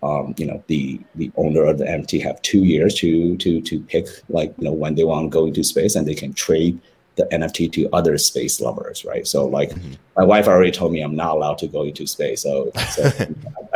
um, 0.02 0.34
you 0.38 0.46
know, 0.46 0.62
the 0.68 1.00
the 1.16 1.32
owner 1.36 1.64
of 1.64 1.78
the 1.78 1.84
NFT 1.84 2.22
have 2.22 2.40
two 2.42 2.64
years 2.64 2.94
to 2.96 3.36
to 3.38 3.60
to 3.60 3.80
pick 3.80 4.06
like 4.28 4.54
you 4.58 4.64
know 4.66 4.72
when 4.72 4.94
they 4.94 5.04
want 5.04 5.24
to 5.26 5.30
go 5.30 5.46
into 5.46 5.64
space, 5.64 5.96
and 5.96 6.06
they 6.06 6.14
can 6.14 6.32
trade 6.32 6.80
the 7.16 7.24
NFT 7.26 7.72
to 7.72 7.88
other 7.92 8.16
space 8.18 8.60
lovers, 8.60 9.04
right? 9.04 9.26
So 9.26 9.46
like 9.46 9.70
mm-hmm. 9.70 9.94
my 10.16 10.24
wife 10.24 10.46
already 10.46 10.70
told 10.70 10.92
me 10.92 11.00
I'm 11.00 11.16
not 11.16 11.36
allowed 11.36 11.58
to 11.58 11.66
go 11.66 11.82
into 11.82 12.06
space, 12.06 12.42
so 12.42 12.70
so, 12.90 13.08
so 13.10 13.26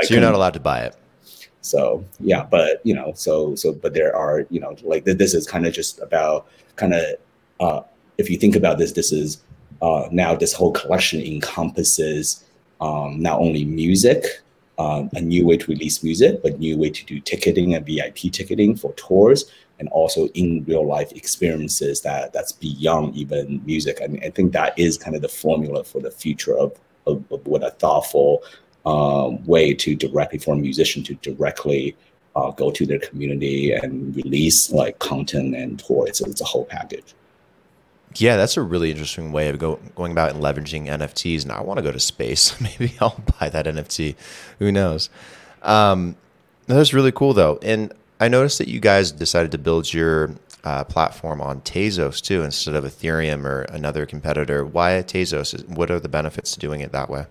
you're 0.09 0.21
not 0.21 0.35
allowed 0.35 0.55
to 0.55 0.61
buy 0.61 0.81
it. 0.81 0.97
So 1.61 2.05
yeah, 2.21 2.45
but 2.45 2.81
you 2.85 2.95
know, 2.95 3.13
so 3.15 3.55
so 3.55 3.73
but 3.73 3.95
there 3.95 4.15
are 4.15 4.47
you 4.51 4.61
know 4.61 4.77
like 4.83 5.05
this 5.05 5.35
is 5.35 5.47
kind 5.47 5.67
of 5.67 5.73
just 5.73 6.01
about 6.01 6.47
kind 6.77 6.95
of 6.95 7.05
uh, 7.61 7.83
if 8.19 8.31
you 8.31 8.37
think 8.37 8.57
about 8.57 8.79
this, 8.79 8.93
this 8.93 9.13
is 9.13 9.43
uh, 9.83 10.09
now 10.11 10.35
this 10.35 10.53
whole 10.53 10.73
collection 10.73 11.21
encompasses 11.21 12.45
um, 12.81 13.21
not 13.21 13.41
only 13.41 13.65
music, 13.65 14.25
um, 14.79 15.09
a 15.15 15.21
new 15.21 15.47
way 15.47 15.57
to 15.57 15.71
release 15.71 16.03
music, 16.03 16.43
but 16.43 16.59
new 16.59 16.77
way 16.77 16.91
to 16.91 17.05
do 17.05 17.21
ticketing 17.21 17.75
and 17.75 17.87
VIP 17.87 18.33
ticketing 18.33 18.77
for 18.77 18.93
tours, 18.95 19.45
and 19.79 19.89
also 19.89 20.29
in 20.29 20.65
real 20.67 20.87
life 20.87 21.13
experiences 21.13 22.01
that 22.03 22.33
that's 22.33 22.53
beyond 22.53 23.15
even 23.17 23.65
music. 23.65 24.01
I 24.03 24.07
mean, 24.07 24.23
I 24.25 24.31
think 24.31 24.53
that 24.53 24.79
is 24.79 24.97
kind 24.97 25.17
of 25.17 25.23
the 25.23 25.29
formula 25.29 25.85
for 25.85 26.01
the 26.01 26.11
future 26.11 26.57
of, 26.57 26.79
of, 27.07 27.25
of 27.31 27.47
what 27.47 27.65
a 27.65 27.71
thoughtful 27.71 28.43
um, 28.87 29.45
way 29.45 29.75
to 29.75 29.95
directly 29.97 30.39
for 30.39 30.55
a 30.55 30.57
musician 30.57 31.03
to 31.05 31.15
directly 31.17 31.97
uh, 32.37 32.51
go 32.51 32.71
to 32.71 32.87
their 32.87 32.99
community 32.99 33.73
and 33.73 34.15
release 34.17 34.71
like 34.71 34.99
content 34.99 35.55
and 35.55 35.79
tour. 35.79 36.07
It's, 36.07 36.21
it's 36.21 36.41
a 36.41 36.45
whole 36.45 36.65
package. 36.65 37.15
Yeah, 38.17 38.37
that's 38.37 38.57
a 38.57 38.63
really 38.63 38.91
interesting 38.91 39.33
way 39.33 39.49
of 39.49 39.59
go, 39.59 39.81
going 39.97 40.13
about 40.13 40.35
and 40.35 40.43
leveraging 40.43 40.87
NFTs. 40.87 41.43
And 41.43 41.53
I 41.53 41.61
want 41.63 41.79
to 41.79 41.83
go 41.83 41.91
to 41.91 42.01
space. 42.01 42.61
Maybe 42.61 42.95
I'll 43.01 43.21
buy 43.41 43.49
that 43.49 43.67
NFT. 43.67 44.15
Who 44.59 44.71
knows? 44.71 45.11
Um, 45.63 46.17
that's 46.67 46.95
really 46.95 47.13
cool, 47.13 47.35
though. 47.35 47.59
And 47.63 47.93
I 48.25 48.29
noticed 48.29 48.57
that 48.57 48.69
you 48.69 48.81
guys 48.81 49.13
decided 49.13 49.53
to 49.53 49.59
build 49.59 49.93
your 49.93 50.35
uh, 50.65 50.83
platform 50.85 51.43
on 51.43 51.61
Tezos 51.61 52.23
too, 52.23 52.41
instead 52.41 52.75
of 52.75 52.85
Ethereum 52.85 53.45
or 53.45 53.63
another 53.65 54.07
competitor. 54.07 54.65
Why 54.65 54.93
Tezos? 55.07 55.69
What 55.69 55.91
are 55.91 56.01
the 56.01 56.09
benefits 56.09 56.55
to 56.55 56.59
doing 56.59 56.81
it 56.81 56.91
that 56.93 57.11
way? 57.11 57.27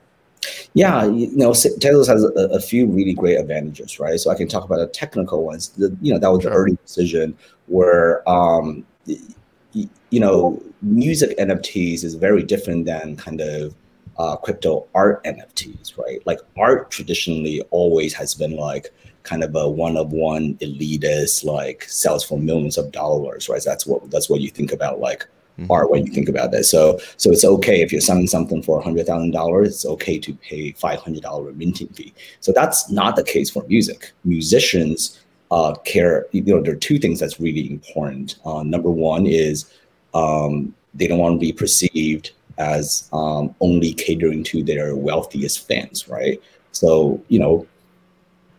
Yeah, 0.75 1.05
you 1.05 1.35
know, 1.35 1.49
Tezos 1.49 2.07
has 2.07 2.23
a, 2.23 2.27
a, 2.51 2.59
few 2.59 2.85
really 2.85 3.13
great 3.13 3.37
advantages, 3.37 3.99
right? 3.99 4.19
So 4.19 4.29
I 4.29 4.35
can 4.35 4.47
talk 4.47 4.65
about 4.65 4.77
the 4.77 4.87
technical 4.87 5.43
ones. 5.43 5.69
The, 5.69 5.97
you 5.99 6.13
know, 6.13 6.19
that 6.19 6.31
was 6.31 6.43
sure. 6.43 6.51
the 6.51 6.57
early 6.57 6.77
decision 6.85 7.35
where, 7.65 8.27
um, 8.29 8.85
you 9.07 10.19
know, 10.19 10.61
music 10.83 11.35
NFTs 11.39 12.03
is 12.03 12.13
very 12.13 12.43
different 12.43 12.85
than 12.85 13.15
kind 13.15 13.41
of 13.41 13.73
uh, 14.19 14.35
crypto 14.35 14.85
art 14.93 15.23
NFTs, 15.23 15.97
right? 15.97 16.21
Like 16.27 16.39
art 16.55 16.91
traditionally 16.91 17.63
always 17.71 18.13
has 18.13 18.35
been 18.35 18.55
like 18.57 18.93
kind 19.23 19.43
of 19.43 19.55
a 19.55 19.67
one 19.67 19.97
of 19.97 20.11
one 20.11 20.55
elitist, 20.55 21.43
like 21.43 21.83
sells 21.83 22.23
for 22.23 22.37
millions 22.37 22.77
of 22.77 22.91
dollars, 22.91 23.49
right? 23.49 23.63
That's 23.63 23.85
what 23.85 24.09
that's 24.11 24.29
what 24.29 24.41
you 24.41 24.49
think 24.49 24.71
about 24.71 24.99
like 24.99 25.27
mm-hmm. 25.59 25.71
art 25.71 25.89
when 25.89 26.05
you 26.05 26.11
think 26.11 26.29
about 26.29 26.51
that. 26.51 26.65
So 26.65 26.99
so 27.17 27.31
it's 27.31 27.45
okay 27.45 27.81
if 27.81 27.91
you're 27.91 28.01
selling 28.01 28.27
something 28.27 28.61
for 28.61 28.81
hundred 28.81 29.07
thousand 29.07 29.31
dollars, 29.31 29.69
it's 29.69 29.85
okay 29.85 30.19
to 30.19 30.33
pay 30.35 30.71
five 30.73 30.99
hundred 30.99 31.23
dollar 31.23 31.51
minting 31.53 31.89
fee. 31.89 32.13
So 32.39 32.51
that's 32.51 32.89
not 32.89 33.15
the 33.15 33.23
case 33.23 33.49
for 33.49 33.63
music. 33.67 34.11
Musicians 34.23 35.19
uh, 35.51 35.75
care. 35.85 36.27
You 36.31 36.41
know, 36.43 36.61
there 36.61 36.73
are 36.73 36.77
two 36.77 36.99
things 36.99 37.19
that's 37.19 37.39
really 37.39 37.69
important. 37.69 38.35
Uh, 38.45 38.63
number 38.63 38.89
one 38.89 39.25
is 39.25 39.71
um, 40.13 40.73
they 40.93 41.07
don't 41.07 41.19
want 41.19 41.35
to 41.35 41.39
be 41.39 41.53
perceived 41.53 42.31
as 42.57 43.09
um, 43.13 43.55
only 43.61 43.93
catering 43.93 44.43
to 44.43 44.63
their 44.63 44.95
wealthiest 44.95 45.67
fans, 45.67 46.07
right? 46.07 46.41
So 46.71 47.23
you 47.27 47.39
know, 47.39 47.67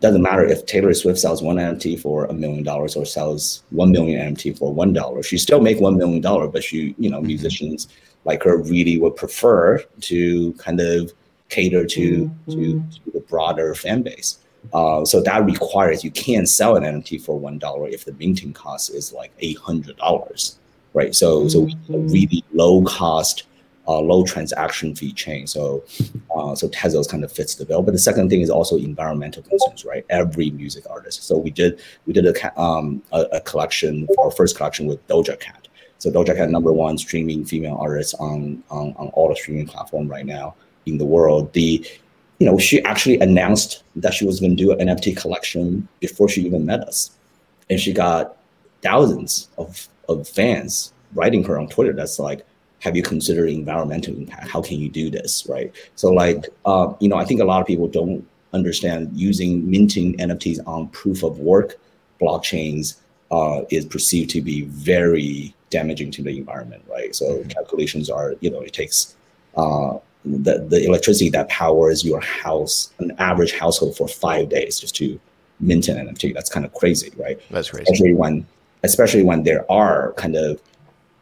doesn't 0.01 0.21
matter 0.21 0.45
if 0.45 0.65
Taylor 0.65 0.93
Swift 0.93 1.19
sells 1.19 1.41
one 1.41 1.55
NFT 1.55 1.99
for 1.99 2.25
a 2.25 2.33
million 2.33 2.63
dollars 2.63 2.95
or 2.95 3.05
sells 3.05 3.63
one 3.69 3.91
million 3.91 4.35
NFT 4.35 4.57
for 4.57 4.73
one 4.73 4.93
dollar. 4.93 5.23
She 5.23 5.37
still 5.37 5.61
make 5.61 5.79
one 5.79 5.97
million 5.97 6.21
dollar, 6.21 6.47
but 6.47 6.63
she, 6.63 6.95
you 6.97 7.09
know, 7.09 7.17
mm-hmm. 7.17 7.27
musicians 7.27 7.87
like 8.25 8.43
her 8.43 8.57
really 8.57 8.97
would 8.97 9.15
prefer 9.15 9.83
to 10.01 10.53
kind 10.53 10.79
of 10.79 11.13
cater 11.49 11.85
to 11.85 12.25
mm-hmm. 12.25 12.51
to, 12.51 12.83
to, 13.03 13.11
the 13.13 13.19
broader 13.21 13.73
fan 13.75 14.01
base. 14.01 14.39
Uh, 14.73 15.05
so 15.05 15.21
that 15.21 15.45
requires 15.45 16.03
you 16.03 16.11
can't 16.11 16.49
sell 16.49 16.75
an 16.75 16.83
NFT 16.83 17.21
for 17.21 17.39
one 17.39 17.57
dollar 17.57 17.87
if 17.87 18.03
the 18.05 18.13
minting 18.13 18.53
cost 18.53 18.89
is 18.93 19.13
like 19.13 19.31
eight 19.39 19.57
hundred 19.57 19.95
dollars, 19.97 20.57
right? 20.93 21.15
So 21.15 21.45
mm-hmm. 21.45 21.49
so 21.87 21.97
really 21.97 22.43
low 22.53 22.83
cost 22.83 23.43
uh, 23.87 23.99
low 23.99 24.23
transaction 24.23 24.95
fee 24.95 25.13
chain. 25.13 25.47
So, 25.47 25.83
uh, 26.35 26.55
so 26.55 26.67
Tezos 26.69 27.09
kind 27.09 27.23
of 27.23 27.31
fits 27.31 27.55
the 27.55 27.65
bill. 27.65 27.81
But 27.81 27.91
the 27.91 27.99
second 27.99 28.29
thing 28.29 28.41
is 28.41 28.49
also 28.49 28.77
environmental 28.77 29.43
concerns, 29.43 29.85
right? 29.85 30.05
Every 30.09 30.49
music 30.51 30.85
artist. 30.89 31.23
So 31.23 31.37
we 31.37 31.51
did 31.51 31.79
we 32.05 32.13
did 32.13 32.25
a 32.25 32.61
um, 32.61 33.01
a, 33.11 33.21
a 33.33 33.41
collection, 33.41 34.07
our 34.19 34.31
first 34.31 34.57
collection 34.57 34.85
with 34.87 35.05
Doja 35.07 35.39
Cat. 35.39 35.67
So 35.97 36.11
Doja 36.11 36.35
Cat 36.35 36.49
number 36.49 36.71
one 36.71 36.97
streaming 36.97 37.45
female 37.45 37.77
artist 37.79 38.15
on 38.19 38.63
on, 38.69 38.93
on 38.97 39.07
all 39.09 39.29
the 39.29 39.35
streaming 39.35 39.67
platform 39.67 40.07
right 40.07 40.25
now 40.25 40.55
in 40.85 40.97
the 40.97 41.05
world. 41.05 41.53
The 41.53 41.85
you 42.39 42.45
know 42.45 42.57
she 42.57 42.83
actually 42.83 43.19
announced 43.19 43.83
that 43.95 44.13
she 44.13 44.25
was 44.25 44.39
going 44.39 44.55
to 44.55 44.63
do 44.63 44.71
an 44.71 44.87
NFT 44.87 45.17
collection 45.17 45.87
before 45.99 46.27
she 46.29 46.41
even 46.41 46.65
met 46.65 46.81
us, 46.81 47.11
and 47.69 47.79
she 47.79 47.93
got 47.93 48.37
thousands 48.81 49.49
of 49.57 49.87
of 50.09 50.27
fans 50.27 50.93
writing 51.13 51.43
her 51.43 51.57
on 51.57 51.67
Twitter. 51.67 51.93
That's 51.93 52.19
like 52.19 52.45
have 52.79 52.95
you 52.95 53.03
considered 53.03 53.49
environmental 53.49 54.15
impact? 54.15 54.47
How 54.47 54.61
can 54.61 54.79
you 54.79 54.89
do 54.89 55.09
this, 55.09 55.45
right? 55.47 55.73
So 55.95 56.11
like, 56.11 56.47
uh, 56.65 56.93
you 56.99 57.09
know, 57.09 57.17
I 57.17 57.25
think 57.25 57.41
a 57.41 57.45
lot 57.45 57.61
of 57.61 57.67
people 57.67 57.87
don't 57.87 58.25
understand 58.53 59.11
using 59.13 59.69
minting 59.69 60.17
NFTs 60.17 60.65
on 60.67 60.87
proof 60.89 61.23
of 61.23 61.39
work 61.39 61.75
blockchains 62.21 62.97
uh, 63.31 63.61
is 63.69 63.85
perceived 63.85 64.29
to 64.31 64.41
be 64.41 64.63
very 64.63 65.53
damaging 65.69 66.11
to 66.11 66.23
the 66.23 66.37
environment, 66.37 66.83
right? 66.89 67.13
So 67.15 67.25
mm-hmm. 67.25 67.49
calculations 67.49 68.09
are, 68.09 68.35
you 68.39 68.49
know, 68.49 68.61
it 68.61 68.73
takes 68.73 69.15
uh, 69.57 69.97
the, 70.23 70.59
the 70.59 70.85
electricity 70.85 71.29
that 71.31 71.49
powers 71.49 72.03
your 72.03 72.21
house, 72.21 72.93
an 72.99 73.11
average 73.17 73.53
household 73.53 73.97
for 73.97 74.07
five 74.07 74.49
days 74.49 74.79
just 74.79 74.95
to 74.97 75.19
mint 75.59 75.87
an 75.87 76.07
NFT. 76.07 76.33
That's 76.33 76.49
kind 76.49 76.65
of 76.65 76.73
crazy, 76.73 77.11
right? 77.17 77.39
That's 77.49 77.69
crazy. 77.69 77.83
Especially 77.83 78.13
when, 78.13 78.45
especially 78.83 79.23
when 79.23 79.43
there 79.43 79.69
are 79.71 80.13
kind 80.13 80.35
of 80.35 80.61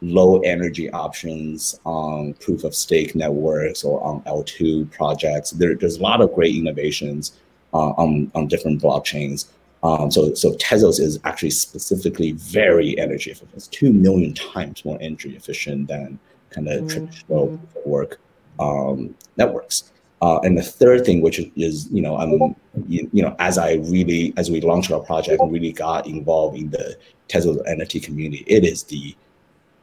low 0.04 0.40
energy 0.40 0.90
options 0.90 1.80
on 1.84 2.34
proof 2.34 2.64
of 2.64 2.74
stake 2.74 3.14
networks 3.14 3.84
or 3.84 4.02
on 4.02 4.20
L2 4.22 4.90
projects. 4.90 5.50
There, 5.50 5.74
there's 5.74 5.98
a 5.98 6.02
lot 6.02 6.20
of 6.20 6.34
great 6.34 6.54
innovations 6.54 7.32
uh, 7.72 7.90
on, 7.90 8.30
on 8.34 8.46
different 8.46 8.82
blockchains. 8.82 9.46
Um, 9.82 10.10
so, 10.10 10.32
so 10.34 10.52
Tezos 10.54 11.00
is 11.00 11.18
actually 11.24 11.50
specifically 11.50 12.32
very 12.32 12.98
energy 12.98 13.30
efficient. 13.30 13.50
It's 13.54 13.68
two 13.68 13.92
million 13.92 14.34
times 14.34 14.84
more 14.84 14.98
energy 15.00 15.36
efficient 15.36 15.88
than 15.88 16.18
kind 16.50 16.68
of 16.68 16.84
mm-hmm. 16.84 16.88
traditional 16.88 17.60
work 17.84 18.20
um, 18.58 19.14
networks. 19.36 19.92
Uh, 20.22 20.38
and 20.40 20.56
the 20.56 20.62
third 20.62 21.04
thing, 21.04 21.20
which 21.20 21.38
is, 21.56 21.90
you 21.90 22.00
know, 22.00 22.16
I'm, 22.16 22.56
you, 22.88 23.10
you, 23.12 23.22
know, 23.22 23.36
as 23.38 23.58
I 23.58 23.74
really, 23.74 24.32
as 24.38 24.50
we 24.50 24.60
launched 24.62 24.90
our 24.90 25.00
project 25.00 25.42
and 25.42 25.52
really 25.52 25.72
got 25.72 26.06
involved 26.06 26.56
in 26.56 26.70
the 26.70 26.96
Tezos 27.28 27.62
NFT 27.68 28.02
community, 28.02 28.42
it 28.46 28.64
is 28.64 28.84
the 28.84 29.14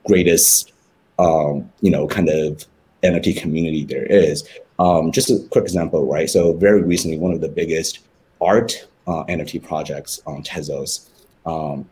greatest, 0.08 0.72
um, 1.20 1.72
you 1.82 1.92
know, 1.92 2.08
kind 2.08 2.30
of 2.30 2.66
NFT 3.04 3.38
community 3.38 3.86
there 3.86 4.06
is. 4.06 4.48
Um, 4.80 5.12
just 5.12 5.30
a 5.30 5.40
quick 5.52 5.64
example, 5.64 6.06
right? 6.06 6.30
So 6.30 6.54
very 6.54 6.82
recently, 6.82 7.18
one 7.18 7.34
of 7.34 7.42
the 7.42 7.50
biggest 7.50 8.00
art 8.42 8.88
uh, 9.08 9.24
NFT 9.26 9.64
projects 9.64 10.22
on 10.26 10.44
Tezos, 10.44 11.10
um, 11.46 11.88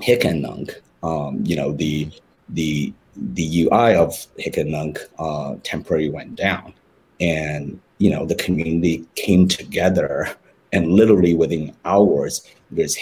Nunc, 0.00 0.80
um, 1.02 1.42
you 1.44 1.56
know, 1.56 1.72
the 1.72 2.10
the 2.50 2.92
the 3.16 3.62
UI 3.62 3.94
of 3.94 4.26
Nunc 4.66 4.98
uh, 5.18 5.56
temporarily 5.62 6.10
went 6.10 6.36
down, 6.36 6.74
and 7.20 7.80
you 7.98 8.10
know 8.10 8.26
the 8.26 8.34
community 8.34 9.06
came 9.14 9.48
together, 9.48 10.36
and 10.72 10.92
literally 10.92 11.34
within 11.34 11.74
hours, 11.84 12.46
there's 12.70 12.94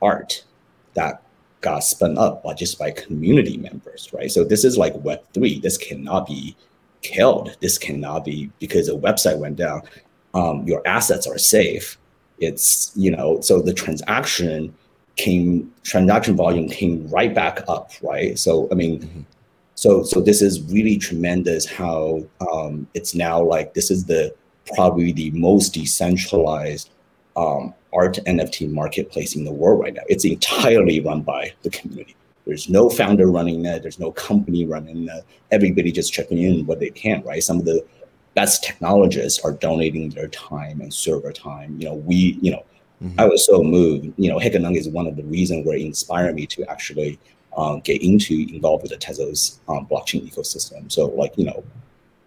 art 0.00 0.44
that 0.94 1.22
got 1.60 1.80
spun 1.80 2.18
up 2.18 2.42
by 2.42 2.54
just 2.54 2.78
by 2.78 2.90
community 2.90 3.56
members, 3.56 4.10
right? 4.12 4.30
So 4.30 4.44
this 4.44 4.64
is 4.64 4.78
like 4.78 4.94
Web 4.96 5.22
three. 5.34 5.60
This 5.60 5.76
cannot 5.76 6.26
be 6.26 6.56
killed. 7.02 7.56
This 7.60 7.78
cannot 7.78 8.24
be 8.24 8.50
because 8.58 8.86
the 8.86 8.98
website 8.98 9.38
went 9.38 9.56
down. 9.56 9.82
Um, 10.34 10.66
your 10.66 10.86
assets 10.86 11.26
are 11.26 11.38
safe, 11.38 11.98
it's 12.38 12.92
you 12.94 13.10
know 13.10 13.40
so 13.40 13.60
the 13.60 13.74
transaction 13.74 14.74
came 15.16 15.72
transaction 15.82 16.36
volume 16.36 16.68
came 16.68 17.08
right 17.08 17.34
back 17.34 17.60
up, 17.68 17.90
right? 18.02 18.38
So 18.38 18.68
I 18.70 18.74
mean. 18.74 19.00
Mm-hmm. 19.00 19.20
So, 19.74 20.02
so 20.02 20.20
this 20.20 20.42
is 20.42 20.60
really 20.72 20.98
tremendous. 20.98 21.64
How 21.64 22.24
um, 22.40 22.88
it's 22.94 23.14
now 23.14 23.40
like 23.40 23.74
this 23.74 23.92
is 23.92 24.06
the 24.06 24.34
probably 24.74 25.12
the 25.12 25.30
most 25.30 25.72
decentralized 25.72 26.90
um, 27.36 27.74
art 27.92 28.18
NFT 28.26 28.70
marketplace 28.70 29.36
in 29.36 29.44
the 29.44 29.52
world 29.52 29.80
right 29.80 29.94
now. 29.94 30.02
It's 30.08 30.24
entirely 30.24 31.00
run 31.00 31.22
by 31.22 31.52
the 31.62 31.70
community. 31.70 32.16
There's 32.46 32.68
no 32.68 32.88
founder 32.88 33.30
running 33.30 33.64
it. 33.66 33.82
There's 33.82 33.98
no 33.98 34.12
company 34.12 34.64
running 34.64 35.08
it. 35.08 35.24
Everybody 35.50 35.92
just 35.92 36.12
checking 36.12 36.38
in 36.38 36.66
what 36.66 36.80
they 36.80 36.90
can, 36.90 37.22
right? 37.22 37.42
Some 37.42 37.58
of 37.58 37.66
the 37.66 37.84
best 38.34 38.64
technologists 38.64 39.44
are 39.44 39.52
donating 39.52 40.10
their 40.10 40.28
time 40.28 40.80
and 40.80 40.92
server 40.92 41.32
time. 41.32 41.76
You 41.78 41.88
know, 41.88 41.94
we, 41.94 42.38
you 42.40 42.52
know, 42.52 42.64
mm-hmm. 43.02 43.20
I 43.20 43.26
was 43.26 43.44
so 43.44 43.62
moved. 43.62 44.12
You 44.16 44.30
know, 44.30 44.38
Hic 44.38 44.54
et 44.54 44.62
Nunc 44.62 44.76
is 44.76 44.88
one 44.88 45.06
of 45.06 45.16
the 45.16 45.24
reasons 45.24 45.66
where 45.66 45.76
it 45.76 45.82
inspired 45.82 46.34
me 46.34 46.46
to 46.46 46.64
actually 46.70 47.18
uh, 47.56 47.76
get 47.76 48.00
into 48.02 48.46
involved 48.48 48.82
with 48.82 48.92
the 48.92 48.96
Tezos 48.96 49.58
um, 49.68 49.86
blockchain 49.86 50.30
ecosystem. 50.30 50.90
So, 50.90 51.06
like, 51.08 51.36
you 51.36 51.44
know, 51.44 51.64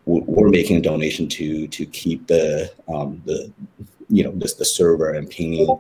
we're 0.05 0.49
making 0.49 0.77
a 0.77 0.81
donation 0.81 1.27
to 1.29 1.67
to 1.67 1.85
keep 1.85 2.27
the 2.27 2.71
um, 2.93 3.21
the 3.25 3.51
you 4.11 4.23
know 4.23 4.31
just 4.33 4.57
the 4.57 4.65
server 4.65 5.11
and 5.11 5.29
pinging 5.29 5.79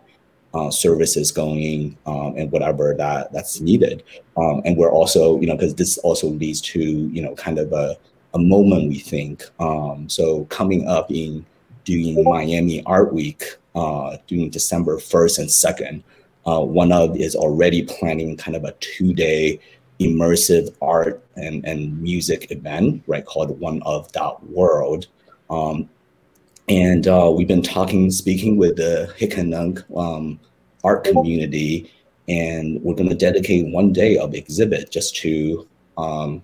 uh, 0.53 0.69
services 0.69 1.31
going 1.31 1.97
um, 2.05 2.33
and 2.37 2.51
whatever 2.51 2.93
that 2.93 3.31
that's 3.31 3.61
needed. 3.61 4.03
Um, 4.37 4.61
and 4.65 4.77
we're 4.77 4.91
also 4.91 5.39
you 5.39 5.47
know 5.47 5.55
because 5.55 5.75
this 5.75 5.97
also 5.99 6.27
leads 6.27 6.61
to 6.61 6.79
you 6.79 7.21
know 7.21 7.35
kind 7.35 7.59
of 7.59 7.71
a 7.73 7.97
a 8.33 8.39
moment 8.39 8.89
we 8.89 8.99
think. 8.99 9.43
Um, 9.59 10.07
so 10.09 10.45
coming 10.45 10.87
up 10.87 11.11
in 11.11 11.45
doing 11.83 12.23
Miami 12.23 12.83
Art 12.85 13.13
Week 13.13 13.43
uh, 13.75 14.17
during 14.27 14.49
December 14.49 14.99
first 14.99 15.39
and 15.39 15.51
second, 15.51 16.03
uh, 16.45 16.61
one 16.61 16.91
of 16.91 17.17
is 17.17 17.35
already 17.35 17.83
planning 17.83 18.37
kind 18.37 18.55
of 18.55 18.63
a 18.63 18.73
two 18.79 19.13
day 19.13 19.59
immersive 19.99 20.75
art 20.81 21.23
and, 21.35 21.63
and 21.65 22.01
music 22.01 22.51
event, 22.51 23.03
right, 23.05 23.25
called 23.25 23.59
One 23.59 23.81
of 23.83 24.11
Dot 24.11 24.43
World. 24.49 25.07
Um, 25.49 25.89
and 26.71 27.05
uh, 27.05 27.29
we've 27.35 27.49
been 27.49 27.61
talking, 27.61 28.09
speaking 28.11 28.55
with 28.55 28.77
the 28.77 29.13
Hic 29.17 29.37
et 29.37 29.45
Nunc 29.45 29.83
um, 29.97 30.39
art 30.85 31.03
community, 31.03 31.91
and 32.29 32.81
we're 32.81 32.95
going 32.95 33.09
to 33.09 33.15
dedicate 33.15 33.73
one 33.73 33.91
day 33.91 34.17
of 34.17 34.33
exhibit 34.33 34.89
just 34.89 35.17
to 35.17 35.67
um, 35.97 36.41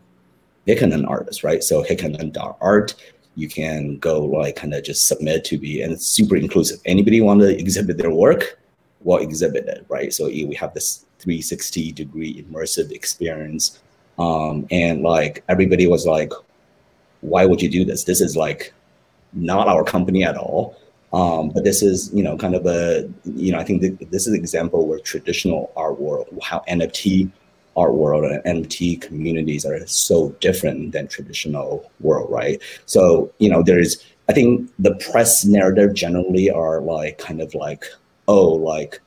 Hic 0.65 0.81
et 0.81 0.89
Nunc 0.89 1.07
artists, 1.07 1.46
right? 1.46 1.63
So 1.63 1.81
hicetnunc.art, 1.81 2.96
you 3.36 3.48
can 3.48 4.00
go 4.00 4.25
like 4.25 4.57
kind 4.57 4.74
of 4.74 4.84
just 4.84 5.07
submit 5.07 5.46
to 5.46 5.57
be, 5.57 5.81
and 5.81 5.93
it's 5.93 6.05
super 6.05 6.36
inclusive. 6.36 6.81
Anybody 6.84 7.22
want 7.22 7.39
to 7.39 7.57
exhibit 7.57 7.98
their 7.98 8.12
work, 8.12 8.60
well, 9.00 9.19
exhibit 9.19 9.65
it, 9.67 9.86
right? 9.88 10.13
So 10.13 10.25
we 10.25 10.55
have 10.55 10.74
this 10.74 11.05
360 11.19 11.93
degree 11.93 12.43
immersive 12.43 12.91
experience. 12.91 13.79
Um, 14.19 14.67
and 14.72 15.03
like 15.03 15.46
everybody 15.48 15.87
was 15.87 16.05
like, 16.05 16.33
why 17.22 17.46
would 17.46 17.61
you 17.61 17.70
do 17.70 17.85
this? 17.85 18.03
This 18.03 18.20
is 18.20 18.35
like 18.35 18.74
not 19.33 19.68
our 19.68 19.83
company 19.83 20.24
at 20.24 20.37
all. 20.37 20.77
Um, 21.13 21.50
but 21.50 21.63
this 21.63 21.81
is, 21.81 22.11
you 22.13 22.22
know, 22.22 22.37
kind 22.37 22.53
of 22.53 22.66
a, 22.66 23.09
you 23.24 23.51
know, 23.51 23.59
I 23.59 23.63
think 23.63 23.81
this 24.11 24.27
is 24.27 24.33
an 24.33 24.35
example 24.35 24.87
where 24.87 25.00
traditional 25.00 25.72
art 25.75 26.00
world, 26.00 26.27
how 26.44 26.63
NFT 26.68 27.31
art 27.77 27.94
world 27.94 28.25
and 28.25 28.44
NFT 28.44 29.00
communities 29.00 29.66
are 29.66 29.85
so 29.87 30.29
different 30.42 30.92
than 30.92 31.07
traditional 31.07 31.90
world, 32.01 32.29
right? 32.31 32.61
So, 32.85 33.31
you 33.40 33.50
know, 33.50 33.63
there's, 33.63 34.03
I 34.27 34.33
think 34.33 34.70
the 34.79 34.96
press 34.96 35.46
narrative 35.46 35.94
generally 35.94 36.50
are 36.50 36.81
like 36.81 37.20
kind 37.20 37.42
of 37.42 37.53
like, 37.55 37.85
oh, 38.27 38.50
like 38.50 39.00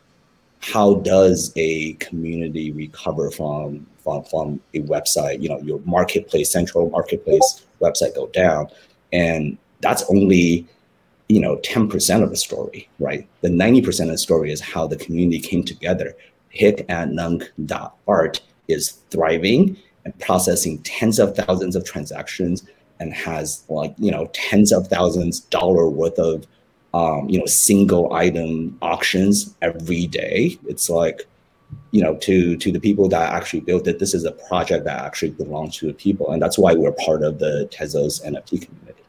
how 0.61 0.95
does 0.97 1.53
a 1.57 1.95
community 1.95 2.71
recover 2.71 3.31
from 3.31 3.87
from, 4.03 4.23
from 4.25 4.61
a 4.75 4.81
website 4.81 5.43
you 5.43 5.49
know 5.49 5.59
your 5.61 5.81
marketplace 5.81 6.51
central 6.51 6.91
marketplace 6.91 7.67
website 7.81 8.15
go 8.15 8.27
down 8.29 8.69
and 9.13 9.57
that's 9.81 10.05
only 10.11 10.67
you 11.29 11.41
know 11.41 11.57
10% 11.59 12.23
of 12.23 12.31
the 12.31 12.37
story 12.37 12.89
right 12.99 13.27
the 13.41 13.49
90% 13.49 14.03
of 14.03 14.09
the 14.09 14.19
story 14.19 14.53
is 14.53 14.61
how 14.61 14.87
the 14.87 14.97
community 14.97 15.41
came 15.41 15.63
together 15.63 16.15
Hic 16.51 16.85
et 16.89 17.11
Nunc 17.11 17.51
art 18.09 18.41
is 18.69 18.91
thriving 19.11 19.77
and 20.05 20.19
processing 20.19 20.79
tens 20.79 21.19
of 21.19 21.37
thousands 21.37 21.77
of 21.77 21.85
transactions 21.85 22.65
and 22.99 23.13
has 23.13 23.65
like 23.69 23.95
you 23.99 24.11
know 24.11 24.29
tens 24.33 24.73
of 24.73 24.89
thousands 24.89 25.41
dollar 25.41 25.89
worth 25.89 26.19
of 26.19 26.47
um, 26.93 27.29
you 27.29 27.39
know, 27.39 27.47
single 27.47 28.13
item 28.13 28.77
auctions 28.83 29.55
every 29.63 30.07
day. 30.07 30.59
It's 30.67 30.91
like, 30.91 31.27
you 31.93 32.03
know, 32.03 32.17
to 32.17 32.57
to 32.57 32.73
the 32.73 32.81
people 32.81 33.09
that 33.09 33.33
actually 33.33 33.61
built 33.61 33.87
it, 33.87 33.99
this 33.99 34.15
is 34.15 34.25
a 34.25 34.33
project 34.33 34.85
that 34.85 35.05
actually 35.05 35.31
belongs 35.31 35.77
to 35.79 35.87
the 35.87 35.93
people, 35.93 36.33
and 36.33 36.43
that's 36.43 36.59
why 36.59 36.75
we're 36.75 36.93
part 36.93 37.23
of 37.23 37.39
the 37.39 37.69
Tezos 37.73 38.25
NFT 38.25 38.67
community. 38.67 39.03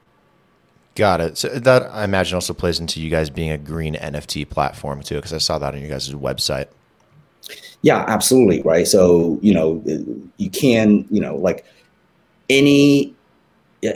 Got 1.01 1.19
it. 1.19 1.35
So 1.35 1.47
that 1.47 1.89
I 1.89 2.03
imagine 2.03 2.35
also 2.35 2.53
plays 2.53 2.79
into 2.79 3.01
you 3.01 3.09
guys 3.09 3.31
being 3.31 3.49
a 3.49 3.57
green 3.57 3.95
NFT 3.95 4.47
platform 4.47 5.01
too, 5.01 5.15
because 5.15 5.33
I 5.33 5.39
saw 5.39 5.57
that 5.57 5.73
on 5.73 5.79
your 5.81 5.89
guys' 5.89 6.11
website. 6.11 6.67
Yeah, 7.81 8.05
absolutely. 8.07 8.61
Right. 8.61 8.87
So 8.87 9.39
you 9.41 9.51
know, 9.51 9.83
you 10.37 10.51
can 10.51 11.07
you 11.09 11.19
know 11.19 11.37
like 11.37 11.65
any 12.51 13.15
you 13.81 13.93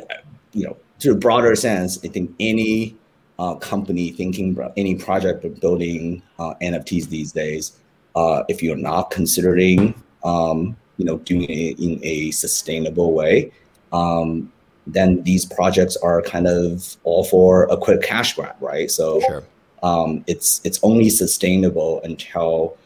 know 0.55 0.75
to 1.01 1.11
a 1.11 1.15
broader 1.15 1.55
sense, 1.55 2.03
I 2.03 2.07
think 2.07 2.33
any 2.39 2.95
uh, 3.37 3.53
company 3.53 4.09
thinking 4.09 4.53
about 4.53 4.73
any 4.75 4.95
project 4.95 5.45
of 5.45 5.59
building 5.59 6.23
uh, 6.39 6.55
NFTs 6.59 7.09
these 7.09 7.31
days, 7.31 7.77
uh, 8.15 8.45
if 8.49 8.63
you're 8.63 8.75
not 8.75 9.11
considering, 9.11 9.93
um, 10.23 10.75
you 10.97 11.05
know, 11.05 11.19
doing 11.19 11.43
it 11.43 11.79
in 11.79 11.99
a 12.03 12.31
sustainable 12.31 13.13
way, 13.13 13.51
um, 13.93 14.51
then 14.87 15.23
these 15.23 15.45
projects 15.45 15.97
are 15.97 16.21
kind 16.21 16.47
of 16.47 16.97
all 17.03 17.23
for 17.23 17.63
a 17.65 17.77
quick 17.77 18.01
cash 18.01 18.35
grab, 18.35 18.55
right? 18.59 18.89
So 18.91 19.19
sure. 19.21 19.43
um, 19.83 20.23
it's 20.27 20.61
it's 20.63 20.79
only 20.83 21.09
sustainable 21.09 22.01
until, 22.03 22.77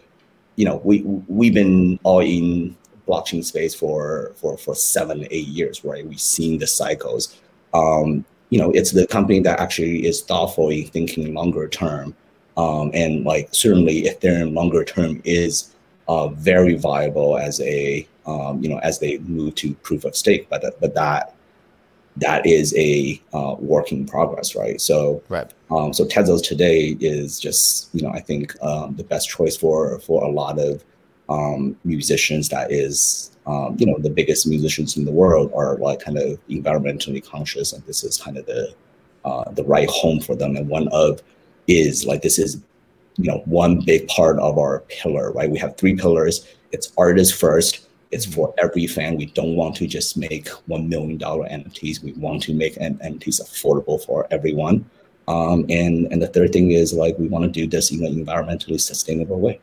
you 0.55 0.65
know, 0.65 0.81
we 0.83 1.01
we've 1.27 1.53
been 1.53 1.99
all 2.03 2.21
in 2.21 2.75
blockchain 3.07 3.43
space 3.43 3.73
for 3.73 4.31
for 4.35 4.57
for 4.57 4.75
seven 4.75 5.27
eight 5.31 5.47
years, 5.47 5.83
right? 5.83 6.05
We've 6.05 6.21
seen 6.21 6.59
the 6.59 6.67
cycles. 6.67 7.37
Um, 7.73 8.25
you 8.49 8.59
know, 8.59 8.71
it's 8.71 8.91
the 8.91 9.05
company 9.05 9.39
that 9.41 9.59
actually 9.59 10.07
is 10.07 10.21
thoughtfully 10.21 10.83
thinking 10.83 11.33
longer 11.33 11.67
term. 11.67 12.15
Um, 12.57 12.91
and 12.93 13.23
like 13.23 13.49
certainly 13.51 14.03
Ethereum 14.03 14.53
longer 14.53 14.83
term 14.83 15.21
is 15.23 15.73
uh, 16.07 16.27
very 16.29 16.75
viable 16.75 17.37
as 17.37 17.61
a 17.61 18.07
um, 18.25 18.61
you 18.63 18.69
know 18.69 18.79
as 18.79 18.99
they 18.99 19.17
move 19.19 19.55
to 19.55 19.73
proof 19.75 20.05
of 20.05 20.15
stake, 20.15 20.47
but 20.49 20.79
but 20.79 20.93
that 20.95 21.35
that 22.19 22.45
is 22.45 22.73
a 22.77 23.21
uh, 23.33 23.55
work 23.59 23.91
in 23.91 24.05
progress, 24.05 24.55
right? 24.55 24.79
So 24.79 25.21
right. 25.29 25.51
Um, 25.71 25.93
so 25.93 26.05
Tezos 26.05 26.43
today 26.43 26.97
is 26.99 27.39
just 27.39 27.89
you 27.93 28.01
know 28.01 28.09
I 28.09 28.19
think 28.19 28.55
um, 28.63 28.95
the 28.95 29.03
best 29.03 29.29
choice 29.29 29.55
for 29.55 29.99
for 29.99 30.23
a 30.23 30.29
lot 30.29 30.59
of 30.59 30.83
um, 31.29 31.77
musicians 31.83 32.49
that 32.49 32.71
is 32.71 33.31
um, 33.45 33.75
you 33.79 33.85
know 33.85 33.97
the 33.99 34.09
biggest 34.09 34.47
musicians 34.47 34.97
in 34.97 35.05
the 35.05 35.11
world 35.11 35.51
are 35.55 35.77
like 35.77 35.99
kind 35.99 36.17
of 36.17 36.39
environmentally 36.49 37.23
conscious 37.23 37.73
and 37.73 37.83
this 37.85 38.03
is 38.03 38.17
kind 38.17 38.37
of 38.37 38.45
the 38.45 38.73
uh, 39.25 39.49
the 39.51 39.63
right 39.63 39.89
home 39.89 40.19
for 40.19 40.35
them 40.35 40.55
and 40.55 40.67
one 40.67 40.87
of 40.89 41.21
is 41.67 42.05
like 42.05 42.21
this 42.21 42.39
is 42.39 42.61
you 43.17 43.29
know 43.29 43.41
one 43.45 43.79
big 43.85 44.07
part 44.07 44.39
of 44.39 44.57
our 44.57 44.79
pillar 44.89 45.31
right 45.33 45.49
we 45.49 45.59
have 45.59 45.77
three 45.77 45.95
pillars 45.95 46.47
it's 46.71 46.91
artist 46.97 47.35
first 47.35 47.88
it's 48.11 48.25
for 48.25 48.53
every 48.57 48.87
fan 48.87 49.17
we 49.17 49.27
don't 49.27 49.55
want 49.55 49.75
to 49.75 49.85
just 49.85 50.17
make 50.17 50.47
one 50.67 50.89
million 50.89 51.17
dollar 51.17 51.47
nfts 51.49 52.03
we 52.03 52.11
want 52.13 52.41
to 52.41 52.53
make 52.53 52.75
nfts 52.75 53.41
affordable 53.41 54.03
for 54.05 54.27
everyone 54.31 54.83
um, 55.27 55.65
and 55.69 56.11
and 56.11 56.21
the 56.21 56.27
third 56.27 56.51
thing 56.51 56.71
is 56.71 56.93
like 56.93 57.17
we 57.19 57.27
want 57.27 57.43
to 57.43 57.49
do 57.49 57.67
this 57.67 57.91
in 57.91 58.03
an 58.05 58.25
environmentally 58.25 58.79
sustainable 58.79 59.39
way 59.39 59.59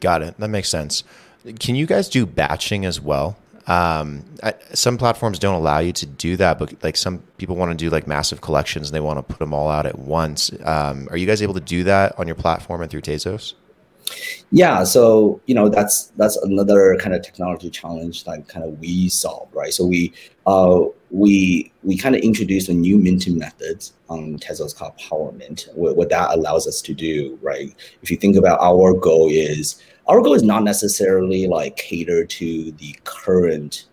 Got 0.00 0.22
it. 0.22 0.36
That 0.38 0.48
makes 0.48 0.68
sense. 0.68 1.04
Can 1.58 1.74
you 1.74 1.86
guys 1.86 2.08
do 2.08 2.26
batching 2.26 2.84
as 2.84 3.00
well? 3.00 3.36
Um, 3.66 4.24
I, 4.42 4.54
some 4.72 4.98
platforms 4.98 5.38
don't 5.38 5.54
allow 5.54 5.78
you 5.78 5.92
to 5.92 6.06
do 6.06 6.36
that, 6.38 6.58
but 6.58 6.82
like 6.82 6.96
some 6.96 7.18
people 7.36 7.54
want 7.56 7.70
to 7.70 7.76
do 7.76 7.88
like 7.90 8.06
massive 8.06 8.40
collections 8.40 8.88
and 8.88 8.94
they 8.94 9.00
want 9.00 9.18
to 9.18 9.22
put 9.22 9.38
them 9.38 9.54
all 9.54 9.68
out 9.68 9.86
at 9.86 9.98
once. 9.98 10.50
Um, 10.64 11.06
are 11.10 11.16
you 11.16 11.26
guys 11.26 11.42
able 11.42 11.54
to 11.54 11.60
do 11.60 11.84
that 11.84 12.18
on 12.18 12.26
your 12.26 12.34
platform 12.34 12.80
and 12.80 12.90
through 12.90 13.02
Tezos? 13.02 13.54
Yeah, 14.50 14.84
so 14.84 15.40
you 15.46 15.54
know 15.54 15.68
that's 15.68 16.06
that's 16.16 16.36
another 16.38 16.96
kind 16.96 17.14
of 17.14 17.22
technology 17.22 17.70
challenge 17.70 18.24
that 18.24 18.48
kind 18.48 18.64
of 18.64 18.78
we 18.80 19.08
solve, 19.08 19.48
right? 19.52 19.72
So 19.72 19.86
we 19.86 20.12
uh, 20.46 20.84
we 21.10 21.72
we 21.82 21.96
kind 21.96 22.14
of 22.14 22.22
introduced 22.22 22.68
a 22.68 22.74
new 22.74 22.98
minting 22.98 23.38
method 23.38 23.88
on 24.08 24.38
Tezos 24.38 24.76
called 24.76 24.96
Power 24.98 25.32
Mint. 25.32 25.68
What, 25.74 25.96
what 25.96 26.08
that 26.10 26.34
allows 26.36 26.66
us 26.66 26.82
to 26.82 26.94
do, 26.94 27.38
right? 27.42 27.74
If 28.02 28.10
you 28.10 28.16
think 28.16 28.36
about 28.36 28.60
our 28.60 28.92
goal 28.92 29.28
is 29.30 29.82
our 30.08 30.20
goal 30.20 30.34
is 30.34 30.42
not 30.42 30.64
necessarily 30.64 31.46
like 31.46 31.76
cater 31.76 32.24
to 32.24 32.72
the 32.72 32.96
current 33.04 33.86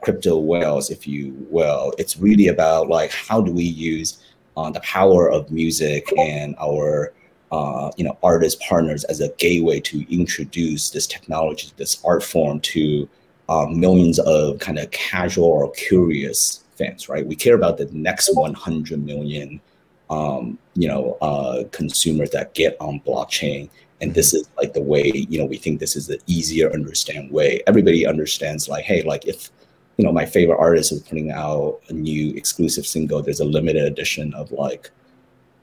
crypto 0.00 0.38
whales, 0.38 0.90
if 0.90 1.06
you 1.06 1.34
will. 1.50 1.92
It's 1.98 2.16
really 2.16 2.48
about 2.48 2.88
like 2.88 3.12
how 3.12 3.40
do 3.40 3.52
we 3.52 3.64
use 3.64 4.22
uh, 4.56 4.70
the 4.70 4.80
power 4.80 5.30
of 5.30 5.50
music 5.50 6.10
and 6.18 6.54
our 6.58 7.12
uh, 7.50 7.90
you 7.96 8.04
know 8.04 8.16
artist 8.22 8.60
partners 8.60 9.04
as 9.04 9.20
a 9.20 9.28
gateway 9.38 9.80
to 9.80 10.14
introduce 10.14 10.90
this 10.90 11.06
technology, 11.06 11.70
this 11.76 12.02
art 12.04 12.22
form 12.22 12.60
to 12.60 13.08
uh, 13.48 13.66
millions 13.66 14.18
of 14.20 14.58
kind 14.60 14.78
of 14.78 14.90
casual 14.90 15.46
or 15.46 15.70
curious 15.72 16.64
fans. 16.76 17.08
Right? 17.08 17.26
We 17.26 17.34
care 17.34 17.56
about 17.56 17.78
the 17.78 17.86
next 17.92 18.34
100 18.34 19.04
million, 19.04 19.60
um, 20.08 20.58
you 20.74 20.86
know, 20.86 21.18
uh, 21.20 21.64
consumers 21.72 22.30
that 22.30 22.54
get 22.54 22.76
on 22.80 23.00
blockchain. 23.00 23.68
And 24.00 24.14
this 24.14 24.32
is 24.32 24.48
like 24.56 24.72
the 24.72 24.80
way 24.80 25.26
you 25.28 25.38
know 25.38 25.44
we 25.44 25.58
think 25.58 25.78
this 25.78 25.96
is 25.96 26.06
the 26.06 26.20
easier 26.26 26.72
understand 26.72 27.30
way. 27.30 27.62
Everybody 27.66 28.06
understands 28.06 28.68
like, 28.68 28.84
hey, 28.84 29.02
like 29.02 29.26
if 29.26 29.50
you 29.96 30.04
know 30.04 30.12
my 30.12 30.24
favorite 30.24 30.58
artist 30.58 30.92
is 30.92 31.02
putting 31.02 31.32
out 31.32 31.80
a 31.88 31.92
new 31.92 32.32
exclusive 32.34 32.86
single, 32.86 33.22
there's 33.22 33.40
a 33.40 33.44
limited 33.44 33.82
edition 33.82 34.32
of 34.34 34.52
like 34.52 34.90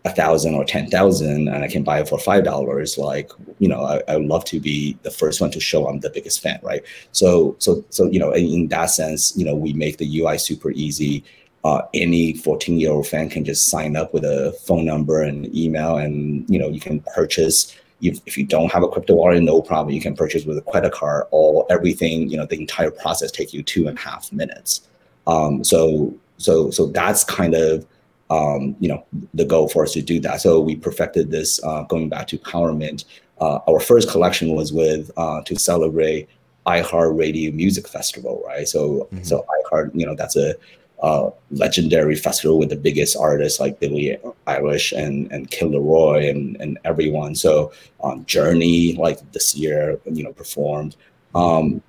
a 0.08 0.16
thousand 0.16 0.56
or 0.56 0.64
ten 0.66 0.90
thousand 0.90 1.48
and 1.48 1.64
I 1.64 1.68
can 1.68 1.84
buy 1.84 2.00
it 2.00 2.10
for 2.10 2.20
five 2.20 2.44
dollars, 2.44 2.98
like 2.98 3.32
you 3.60 3.68
know, 3.68 3.84
I, 3.84 4.02
I 4.08 4.18
would 4.18 4.28
love 4.28 4.46
to 4.46 4.60
be 4.60 4.98
the 5.04 5.12
first 5.12 5.42
one 5.42 5.52
to 5.52 5.60
show 5.60 5.88
I'm 5.88 6.00
the 6.00 6.10
biggest 6.10 6.42
fan, 6.42 6.60
right? 6.64 6.84
So 7.12 7.56
so 7.60 7.84
so 7.90 8.06
you 8.06 8.20
know, 8.20 8.32
in 8.32 8.68
that 8.70 8.88
sense, 8.88 9.36
you 9.38 9.46
know, 9.46 9.56
we 9.56 9.74
make 9.74 9.98
the 9.98 10.20
UI 10.20 10.38
super 10.38 10.72
easy. 10.72 11.24
Uh, 11.64 11.82
any 11.94 12.34
14 12.34 12.80
year 12.80 12.92
old 12.92 13.08
fan 13.08 13.30
can 13.30 13.44
just 13.44 13.68
sign 13.68 13.96
up 13.96 14.14
with 14.14 14.24
a 14.24 14.54
phone 14.66 14.86
number 14.86 15.22
and 15.22 15.54
email, 15.56 15.98
and 15.98 16.50
you 16.50 16.60
know, 16.60 16.70
you 16.70 16.80
can 16.80 17.02
purchase. 17.16 17.76
If, 18.00 18.20
if 18.28 18.38
you 18.38 18.46
don't 18.46 18.72
have 18.72 18.84
a 18.84 18.88
crypto 18.88 19.16
wallet, 19.16 19.42
no 19.42 19.60
problem. 19.60 19.96
You 19.96 20.02
can 20.02 20.16
purchase 20.16 20.46
with 20.46 20.60
a 20.60 20.62
credit 20.62 20.94
card. 20.94 21.26
All 21.32 21.66
everything, 21.72 22.30
you 22.30 22.38
know, 22.38 22.46
the 22.46 22.60
entire 22.60 22.92
process 22.92 23.32
takes 23.32 23.56
you 23.56 23.64
two 23.64 23.88
and 23.88 23.98
a 23.98 24.02
half 24.02 24.32
minutes. 24.32 24.88
Um, 25.26 25.64
so 25.64 26.16
so 26.38 26.70
so 26.72 26.88
that's 26.88 27.24
kind 27.24 27.56
of 27.56 27.86
um, 28.30 28.76
you 28.80 28.90
know, 28.90 29.06
the 29.34 29.46
goal 29.46 29.70
for 29.70 29.84
us 29.84 29.94
to 29.94 30.02
do 30.02 30.20
that. 30.22 30.42
So 30.42 30.60
we 30.60 30.76
perfected 30.76 31.32
this 31.32 31.64
uh, 31.64 31.84
going 31.84 32.10
back 32.10 32.28
to 32.28 32.38
Powermint. 32.38 33.06
Uh, 33.40 33.60
our 33.68 33.80
first 33.80 34.10
collection 34.10 34.50
was 34.56 34.74
with 34.74 35.12
uh, 35.18 35.42
to 35.44 35.58
celebrate 35.58 36.28
iHeart 36.66 37.18
Radio 37.18 37.52
Music 37.52 37.88
Festival, 37.88 38.44
right? 38.46 38.68
So 38.68 39.08
mm-hmm. 39.12 39.24
so 39.24 39.46
iHeart, 39.72 39.92
you 39.94 40.06
know, 40.06 40.16
that's 40.16 40.36
a 40.36 40.56
uh, 41.02 41.30
legendary 41.52 42.16
festival 42.16 42.58
with 42.58 42.70
the 42.70 42.76
biggest 42.76 43.16
artists 43.16 43.60
like 43.60 43.80
Billie 43.80 44.18
Eilish 44.48 44.98
and 44.98 45.32
and 45.32 45.50
Kid 45.50 45.72
LAROI 45.72 46.30
and 46.30 46.58
and 46.60 46.78
everyone. 46.84 47.36
So 47.36 47.72
um, 48.04 48.26
Journey, 48.26 48.94
like 48.96 49.20
this 49.32 49.56
year, 49.56 50.00
you 50.06 50.24
know, 50.24 50.34
performed. 50.34 50.96
Um, 51.36 51.82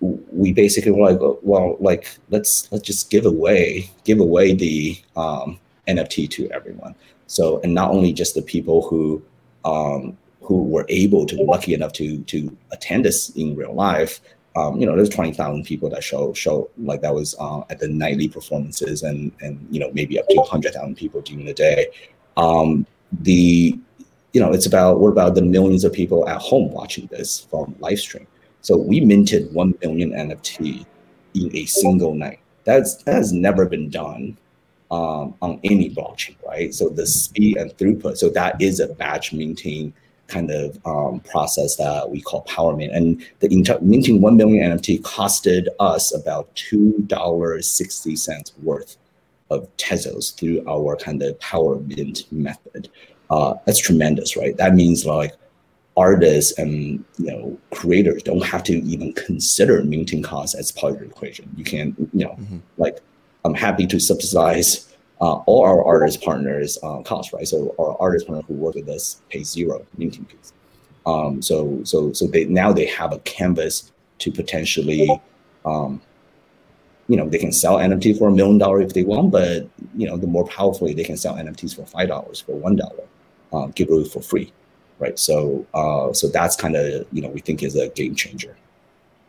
we 0.00 0.52
basically 0.52 0.92
were 0.92 1.10
like, 1.10 1.18
well, 1.42 1.76
like 1.80 2.16
let's 2.30 2.70
let's 2.70 2.84
just 2.84 3.10
give 3.10 3.26
away 3.26 3.90
give 4.04 4.20
away 4.20 4.54
the 4.54 4.96
um, 5.16 5.58
NFT 5.88 6.30
to 6.30 6.50
everyone. 6.50 6.94
So, 7.26 7.60
and 7.62 7.74
not 7.74 7.90
only 7.90 8.12
just 8.12 8.34
the 8.34 8.42
people 8.42 8.86
who 8.88 9.22
um, 9.64 10.16
who 10.44 10.62
were 10.62 10.84
able 10.88 11.26
to 11.26 11.36
lucky 11.42 11.74
enough 11.74 11.92
to 11.94 12.18
to 12.24 12.56
attend 12.70 13.04
this 13.04 13.30
in 13.30 13.56
real 13.56 13.74
life. 13.74 14.20
Um, 14.56 14.78
you 14.78 14.86
know, 14.86 14.94
there's 14.94 15.08
20,000 15.08 15.64
people 15.64 15.90
that 15.90 16.04
show 16.04 16.32
show 16.32 16.70
like 16.78 17.00
that 17.00 17.12
was 17.12 17.34
uh, 17.40 17.62
at 17.70 17.80
the 17.80 17.88
nightly 17.88 18.28
performances, 18.28 19.02
and 19.02 19.32
and 19.40 19.66
you 19.70 19.80
know 19.80 19.90
maybe 19.92 20.18
up 20.18 20.28
to 20.28 20.36
100,000 20.36 20.94
people 20.96 21.20
during 21.22 21.46
the 21.46 21.54
day. 21.54 21.88
Um, 22.36 22.86
the 23.20 23.78
you 24.32 24.40
know 24.40 24.52
it's 24.52 24.66
about 24.66 25.00
what 25.00 25.08
about 25.08 25.34
the 25.34 25.42
millions 25.42 25.84
of 25.84 25.92
people 25.92 26.28
at 26.28 26.40
home 26.40 26.70
watching 26.70 27.06
this 27.06 27.40
from 27.50 27.74
live 27.80 27.98
stream. 27.98 28.26
So 28.60 28.76
we 28.76 29.00
minted 29.00 29.52
one 29.52 29.74
million 29.82 30.10
NFT 30.10 30.86
in 31.34 31.56
a 31.56 31.64
single 31.66 32.14
night. 32.14 32.40
That's 32.64 32.96
that 33.04 33.14
has 33.14 33.32
never 33.32 33.66
been 33.66 33.90
done 33.90 34.36
um, 34.90 35.34
on 35.42 35.60
any 35.64 35.90
blockchain, 35.90 36.36
right? 36.46 36.74
So 36.74 36.88
the 36.88 37.06
speed 37.06 37.56
and 37.56 37.70
throughput. 37.72 38.16
So 38.16 38.28
that 38.30 38.60
is 38.60 38.80
a 38.80 38.88
batch 38.88 39.32
minting 39.32 39.92
kind 40.26 40.50
of 40.50 40.78
um, 40.86 41.20
process 41.20 41.76
that 41.76 42.10
we 42.10 42.20
call 42.20 42.44
Powermint. 42.44 42.96
And 42.96 43.24
the 43.40 43.52
inter- 43.52 43.78
minting 43.80 44.20
1 44.20 44.36
million 44.36 44.78
NFT 44.78 45.02
costed 45.02 45.68
us 45.80 46.14
about 46.14 46.54
$2.60 46.54 48.52
worth 48.62 48.96
of 49.50 49.68
Tezos 49.76 50.34
through 50.34 50.64
our 50.68 50.96
kind 50.96 51.22
of 51.22 51.38
power 51.40 51.76
mint 51.76 52.24
method. 52.32 52.88
Uh, 53.30 53.54
that's 53.66 53.78
tremendous, 53.78 54.36
right? 54.36 54.56
That 54.56 54.74
means 54.74 55.04
like 55.06 55.32
artists 55.96 56.58
and 56.58 57.04
you 57.18 57.26
know 57.26 57.56
creators 57.70 58.20
don't 58.24 58.44
have 58.44 58.64
to 58.64 58.72
even 58.82 59.12
consider 59.12 59.84
minting 59.84 60.22
costs 60.22 60.54
as 60.54 60.72
part 60.72 60.94
of 60.94 60.98
the 61.00 61.06
equation. 61.06 61.48
You 61.56 61.64
can, 61.64 61.94
you 62.12 62.24
know, 62.24 62.32
mm-hmm. 62.32 62.58
like 62.78 62.98
I'm 63.44 63.54
happy 63.54 63.86
to 63.86 64.00
subsidize 64.00 64.94
uh, 65.20 65.34
all 65.46 65.64
our 65.64 65.84
artist 65.84 66.22
partners' 66.22 66.78
uh, 66.82 67.02
costs, 67.02 67.32
right? 67.32 67.46
So 67.46 67.74
our 67.78 67.96
artist 68.00 68.26
partner 68.26 68.44
who 68.46 68.54
work 68.54 68.74
with 68.74 68.88
us 68.88 69.22
pay 69.30 69.42
zero 69.42 69.86
minting 69.96 70.24
fees. 70.24 70.52
Um, 71.06 71.42
so 71.42 71.82
so 71.84 72.12
so 72.12 72.26
they 72.26 72.46
now 72.46 72.72
they 72.72 72.86
have 72.86 73.12
a 73.12 73.18
canvas 73.20 73.92
to 74.18 74.32
potentially, 74.32 75.08
um, 75.66 76.00
you 77.08 77.16
know, 77.16 77.28
they 77.28 77.38
can 77.38 77.52
sell 77.52 77.76
NFT 77.76 78.18
for 78.18 78.28
a 78.28 78.32
million 78.32 78.58
dollars 78.58 78.86
if 78.86 78.94
they 78.94 79.02
want, 79.02 79.30
but 79.30 79.68
you 79.94 80.06
know, 80.06 80.16
the 80.16 80.26
more 80.26 80.46
powerfully 80.46 80.94
they 80.94 81.04
can 81.04 81.16
sell 81.16 81.34
NFTs 81.34 81.76
for 81.76 81.84
five 81.84 82.08
dollars, 82.08 82.40
for 82.40 82.56
one 82.56 82.76
dollar, 82.76 83.04
uh, 83.52 83.66
give 83.74 83.90
away 83.90 84.08
for 84.08 84.22
free, 84.22 84.52
right? 84.98 85.18
So 85.18 85.66
uh, 85.74 86.12
so 86.14 86.28
that's 86.28 86.56
kind 86.56 86.76
of 86.76 87.06
you 87.12 87.20
know 87.20 87.28
we 87.28 87.40
think 87.40 87.62
is 87.62 87.76
a 87.76 87.88
game 87.90 88.14
changer. 88.14 88.56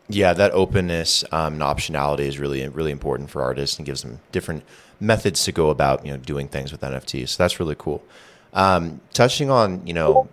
Yeah, 0.08 0.32
that 0.34 0.52
openness 0.52 1.24
um, 1.32 1.54
and 1.54 1.62
optionality 1.62 2.20
is 2.20 2.38
really 2.38 2.66
really 2.68 2.92
important 2.92 3.30
for 3.30 3.42
artists 3.42 3.76
and 3.76 3.86
gives 3.86 4.02
them 4.02 4.20
different 4.32 4.62
methods 5.00 5.44
to 5.44 5.52
go 5.52 5.70
about 5.70 6.04
you 6.04 6.12
know 6.12 6.18
doing 6.18 6.48
things 6.48 6.72
with 6.72 6.80
NFTs. 6.80 7.30
So 7.30 7.42
that's 7.42 7.58
really 7.58 7.74
cool. 7.76 8.02
Um, 8.52 9.00
touching 9.12 9.50
on 9.50 9.86
you 9.86 9.92
know, 9.92 10.28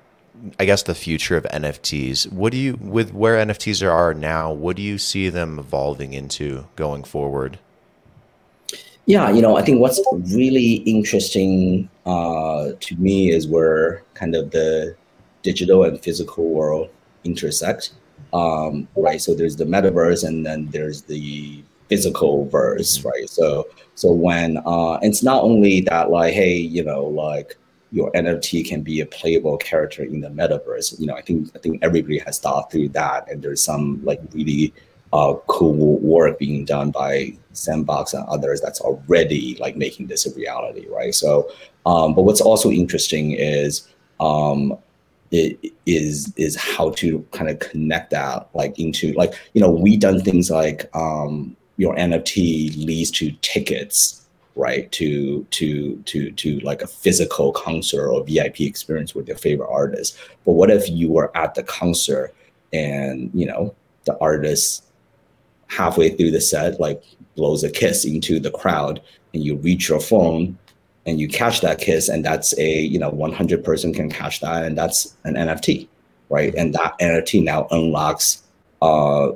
I 0.59 0.65
guess 0.65 0.83
the 0.83 0.95
future 0.95 1.37
of 1.37 1.43
NFTs. 1.45 2.31
What 2.31 2.51
do 2.51 2.57
you 2.57 2.77
with 2.79 3.13
where 3.13 3.43
NFTs 3.43 3.87
are 3.89 4.13
now? 4.13 4.51
What 4.51 4.75
do 4.75 4.81
you 4.81 4.97
see 4.97 5.29
them 5.29 5.57
evolving 5.57 6.13
into 6.13 6.67
going 6.75 7.03
forward? 7.03 7.57
Yeah, 9.05 9.29
you 9.31 9.41
know, 9.41 9.57
I 9.57 9.63
think 9.63 9.81
what's 9.81 10.01
really 10.33 10.75
interesting 10.85 11.89
uh, 12.05 12.71
to 12.79 12.95
me 12.95 13.31
is 13.31 13.47
where 13.47 14.01
kind 14.13 14.33
of 14.33 14.51
the 14.51 14.95
digital 15.41 15.83
and 15.83 15.99
physical 15.99 16.49
world 16.49 16.89
intersect 17.25 17.91
um, 18.33 18.87
right? 18.95 19.21
So 19.21 19.33
there's 19.33 19.55
the 19.55 19.65
metaverse, 19.65 20.27
and 20.27 20.45
then 20.45 20.67
there's 20.67 21.03
the 21.03 21.63
physical 21.87 22.47
verse, 22.49 22.97
mm-hmm. 22.97 23.07
right? 23.07 23.29
So 23.29 23.67
so 23.95 24.11
when 24.11 24.57
uh, 24.65 24.99
it's 25.01 25.23
not 25.23 25.43
only 25.43 25.81
that, 25.81 26.09
like, 26.09 26.33
hey, 26.33 26.55
you 26.55 26.83
know, 26.83 27.05
like 27.05 27.57
your 27.91 28.11
NFT 28.13 28.67
can 28.67 28.81
be 28.81 29.01
a 29.01 29.05
playable 29.05 29.57
character 29.57 30.03
in 30.03 30.19
the 30.19 30.29
metaverse. 30.29 30.99
You 30.99 31.05
know, 31.07 31.15
I 31.15 31.21
think 31.21 31.49
I 31.55 31.59
think 31.59 31.79
everybody 31.83 32.17
has 32.19 32.39
thought 32.39 32.71
through 32.71 32.89
that, 32.89 33.29
and 33.29 33.41
there's 33.41 33.63
some 33.63 34.03
like 34.03 34.19
really 34.33 34.73
uh, 35.13 35.35
cool 35.45 35.99
work 35.99 36.39
being 36.39 36.65
done 36.65 36.89
by 36.89 37.37
Sandbox 37.53 38.15
and 38.15 38.25
others 38.25 38.59
that's 38.61 38.81
already 38.81 39.55
like 39.59 39.77
making 39.77 40.07
this 40.07 40.25
a 40.25 40.33
reality, 40.33 40.87
right? 40.89 41.13
So, 41.13 41.51
um, 41.85 42.15
but 42.15 42.23
what's 42.23 42.41
also 42.41 42.71
interesting 42.71 43.33
is 43.33 43.87
um, 44.19 44.75
it 45.33 45.73
is 45.85 46.31
is 46.37 46.55
how 46.55 46.91
to 46.91 47.25
kind 47.31 47.49
of 47.49 47.59
connect 47.59 48.11
that 48.11 48.47
like 48.53 48.77
into 48.79 49.11
like 49.13 49.33
you 49.53 49.59
know 49.59 49.69
we 49.69 49.97
done 49.97 50.21
things 50.21 50.49
like 50.49 50.89
um 50.95 51.55
your 51.77 51.95
nft 51.95 52.85
leads 52.85 53.11
to 53.11 53.31
tickets 53.41 54.23
right? 54.55 54.91
To 54.91 55.43
to 55.51 55.95
to 56.05 56.31
to 56.31 56.59
like 56.59 56.81
a 56.81 56.87
physical 56.87 57.51
concert 57.51 58.09
or 58.09 58.23
vip 58.23 58.59
experience 58.61 59.15
with 59.15 59.27
your 59.27 59.37
favorite 59.37 59.69
artist. 59.69 60.17
But 60.45 60.53
what 60.53 60.69
if 60.69 60.89
you 60.89 61.09
were 61.09 61.35
at 61.35 61.55
the 61.55 61.63
concert 61.63 62.33
and 62.71 63.31
you 63.33 63.45
know 63.45 63.73
the 64.05 64.17
artist 64.19 64.83
halfway 65.67 66.09
through 66.09 66.31
the 66.31 66.41
set 66.41 66.79
like 66.79 67.03
blows 67.35 67.63
a 67.63 67.71
kiss 67.71 68.05
into 68.05 68.39
the 68.39 68.51
crowd 68.51 69.01
and 69.33 69.43
you 69.43 69.55
reach 69.55 69.89
your 69.89 69.99
phone 69.99 70.57
and 71.05 71.19
you 71.19 71.27
catch 71.27 71.61
that 71.61 71.79
kiss 71.79 72.09
and 72.09 72.23
that's 72.23 72.57
a 72.57 72.81
you 72.81 72.99
know 72.99 73.09
100 73.09 73.63
person 73.63 73.93
can 73.93 74.09
catch 74.09 74.39
that 74.39 74.63
and 74.63 74.77
that's 74.77 75.15
an 75.23 75.35
nft 75.35 75.87
right? 76.29 76.53
And 76.55 76.73
that 76.73 76.97
nft 76.99 77.43
now 77.43 77.67
unlocks 77.71 78.41
uh, 78.81 79.29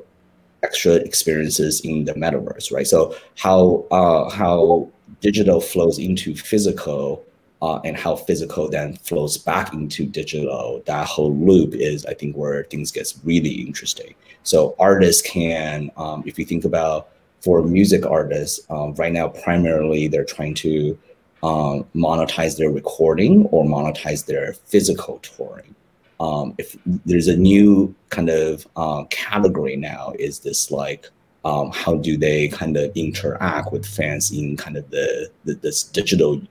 extra 0.63 0.93
experiences 0.93 1.81
in 1.81 2.05
the 2.05 2.13
metaverse 2.13 2.71
right? 2.71 2.87
So 2.87 3.15
how 3.37 3.85
uh, 3.91 4.29
how 4.29 4.89
digital 5.21 5.61
flows 5.61 5.99
into 5.99 6.35
physical 6.35 7.23
uh, 7.61 7.79
and 7.83 7.97
how 7.97 8.15
physical 8.15 8.69
then 8.69 8.95
flows 8.97 9.37
back 9.37 9.73
into 9.73 10.05
digital 10.05 10.83
that 10.85 11.07
whole 11.07 11.33
loop 11.33 11.73
is 11.73 12.05
i 12.05 12.13
think 12.13 12.35
where 12.35 12.63
things 12.65 12.91
gets 12.91 13.19
really 13.23 13.49
interesting. 13.49 14.13
So 14.43 14.75
artists 14.79 15.21
can 15.21 15.91
um, 15.97 16.23
if 16.25 16.39
you 16.39 16.45
think 16.45 16.65
about 16.65 17.09
for 17.41 17.61
music 17.63 18.05
artists 18.05 18.59
um, 18.69 18.93
right 18.95 19.13
now 19.13 19.27
primarily 19.27 20.07
they're 20.07 20.25
trying 20.25 20.55
to 20.55 20.97
um, 21.43 21.85
monetize 21.95 22.57
their 22.57 22.69
recording 22.69 23.45
or 23.47 23.63
monetize 23.65 24.25
their 24.25 24.53
physical 24.53 25.19
touring. 25.19 25.75
Um, 26.19 26.55
if 26.57 26.75
there's 26.85 27.27
a 27.27 27.37
new 27.37 27.93
kind 28.09 28.29
of 28.29 28.67
uh, 28.75 29.03
category 29.09 29.75
now, 29.75 30.13
is 30.17 30.39
this 30.39 30.71
like 30.71 31.09
um, 31.45 31.71
how 31.71 31.95
do 31.95 32.17
they 32.17 32.47
kind 32.47 32.75
of 32.75 32.91
interact 32.95 33.71
with 33.71 33.85
fans 33.85 34.31
in 34.31 34.57
kind 34.57 34.77
of 34.77 34.89
the, 34.89 35.29
the 35.45 35.53
this 35.55 35.83
digital 35.83 36.41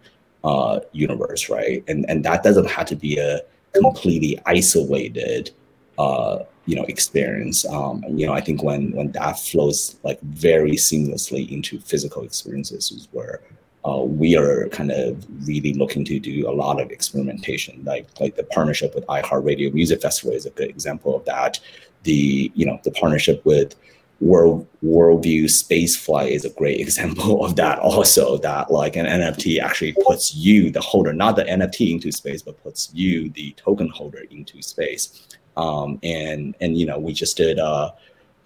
uh, 0.45 0.81
universe, 0.93 1.51
right? 1.51 1.83
And 1.89 2.07
and 2.09 2.25
that 2.25 2.45
doesn't 2.45 2.71
have 2.71 2.87
to 2.87 2.97
be 2.97 3.19
a 3.19 3.41
completely 3.75 4.41
isolated 4.47 5.51
uh, 5.99 6.39
you 6.67 6.77
know 6.77 6.85
experience 6.85 7.65
um, 7.67 8.05
you 8.09 8.27
know 8.27 8.33
i 8.33 8.41
think 8.41 8.63
when 8.63 8.91
when 8.93 9.13
that 9.13 9.39
flows 9.39 9.97
like 10.03 10.21
very 10.23 10.73
seamlessly 10.73 11.49
into 11.51 11.79
physical 11.81 12.23
experiences 12.23 12.91
is 12.91 13.09
where 13.13 13.41
uh, 13.87 14.03
we 14.03 14.37
are 14.37 14.69
kind 14.71 14.91
of 14.91 15.25
really 15.47 15.73
looking 15.75 16.05
to 16.05 16.19
do 16.19 16.49
a 16.49 16.51
lot 16.51 16.81
of 16.81 16.91
experimentation. 16.91 17.83
Like 17.85 18.09
like 18.21 18.35
the 18.35 18.45
partnership 18.45 18.95
with 18.95 19.07
iheartradio 19.07 19.73
music 19.73 20.03
festival 20.03 20.35
is 20.35 20.45
a 20.45 20.51
good 20.51 20.69
example 20.69 21.15
of 21.15 21.25
that. 21.27 21.61
The 22.03 22.51
you 22.55 22.67
know 22.67 22.81
the 22.83 22.91
partnership 22.91 23.45
with 23.45 23.77
world 24.21 24.67
worldview 24.83 25.45
spaceflight 25.45 26.31
is 26.31 26.45
a 26.45 26.51
great 26.51 26.81
example 26.87 27.45
of 27.45 27.55
that 27.57 27.79
also 27.79 28.39
that 28.39 28.71
like 28.71 28.97
an 28.97 29.05
nft 29.05 29.61
actually 29.61 29.95
puts 30.07 30.35
you 30.35 30.71
the 30.71 30.81
holder 30.81 31.13
not 31.13 31.37
the 31.37 31.45
nft 31.45 31.93
into 31.93 32.11
space 32.11 32.41
but 32.41 32.61
puts 32.63 32.89
you 32.95 33.29
the 33.31 33.53
token 33.53 33.89
holder 33.89 34.23
into 34.31 34.61
space. 34.63 35.29
Um, 35.57 36.01
and 36.03 36.57
and 36.61 36.77
you 36.77 36.87
know 36.87 36.99
we 36.99 37.13
just 37.13 37.37
did 37.37 37.59
a, 37.59 37.95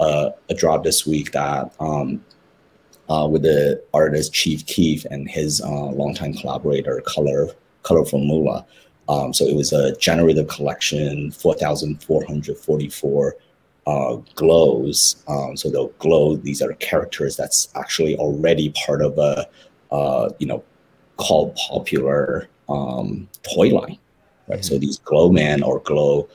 a, 0.00 0.32
a 0.50 0.54
drop 0.54 0.84
this 0.84 1.06
week 1.06 1.32
that 1.32 1.72
um, 1.80 2.22
uh, 3.10 3.26
with 3.30 3.42
the 3.42 3.82
artist 3.92 4.32
Chief 4.32 4.64
Keef 4.66 5.04
and 5.10 5.28
his 5.28 5.60
uh, 5.60 5.86
longtime 6.00 6.34
collaborator 6.34 7.02
Color 7.02 7.48
Colorful 7.82 8.24
Mula. 8.24 8.64
Um, 9.08 9.34
so 9.34 9.44
it 9.44 9.56
was 9.56 9.72
a 9.72 9.96
generative 9.96 10.48
collection, 10.48 11.32
four 11.32 11.54
thousand 11.54 12.02
four 12.02 12.24
hundred 12.24 12.56
forty-four 12.56 13.36
uh, 13.86 14.16
glows. 14.36 15.22
Um, 15.26 15.56
so 15.56 15.68
the 15.68 15.88
glow, 15.98 16.36
these 16.36 16.62
are 16.62 16.72
characters 16.74 17.36
that's 17.36 17.68
actually 17.74 18.16
already 18.16 18.72
part 18.86 19.02
of 19.02 19.18
a, 19.18 19.48
uh, 19.90 20.30
you 20.38 20.46
know, 20.46 20.62
called 21.16 21.56
popular 21.56 22.48
um, 22.68 23.28
toy 23.42 23.68
line, 23.68 23.98
right? 24.46 24.60
Mm-hmm. 24.60 24.62
So 24.62 24.78
these 24.78 24.98
glow 25.00 25.32
men 25.32 25.62
or 25.64 25.80
glow 25.80 26.28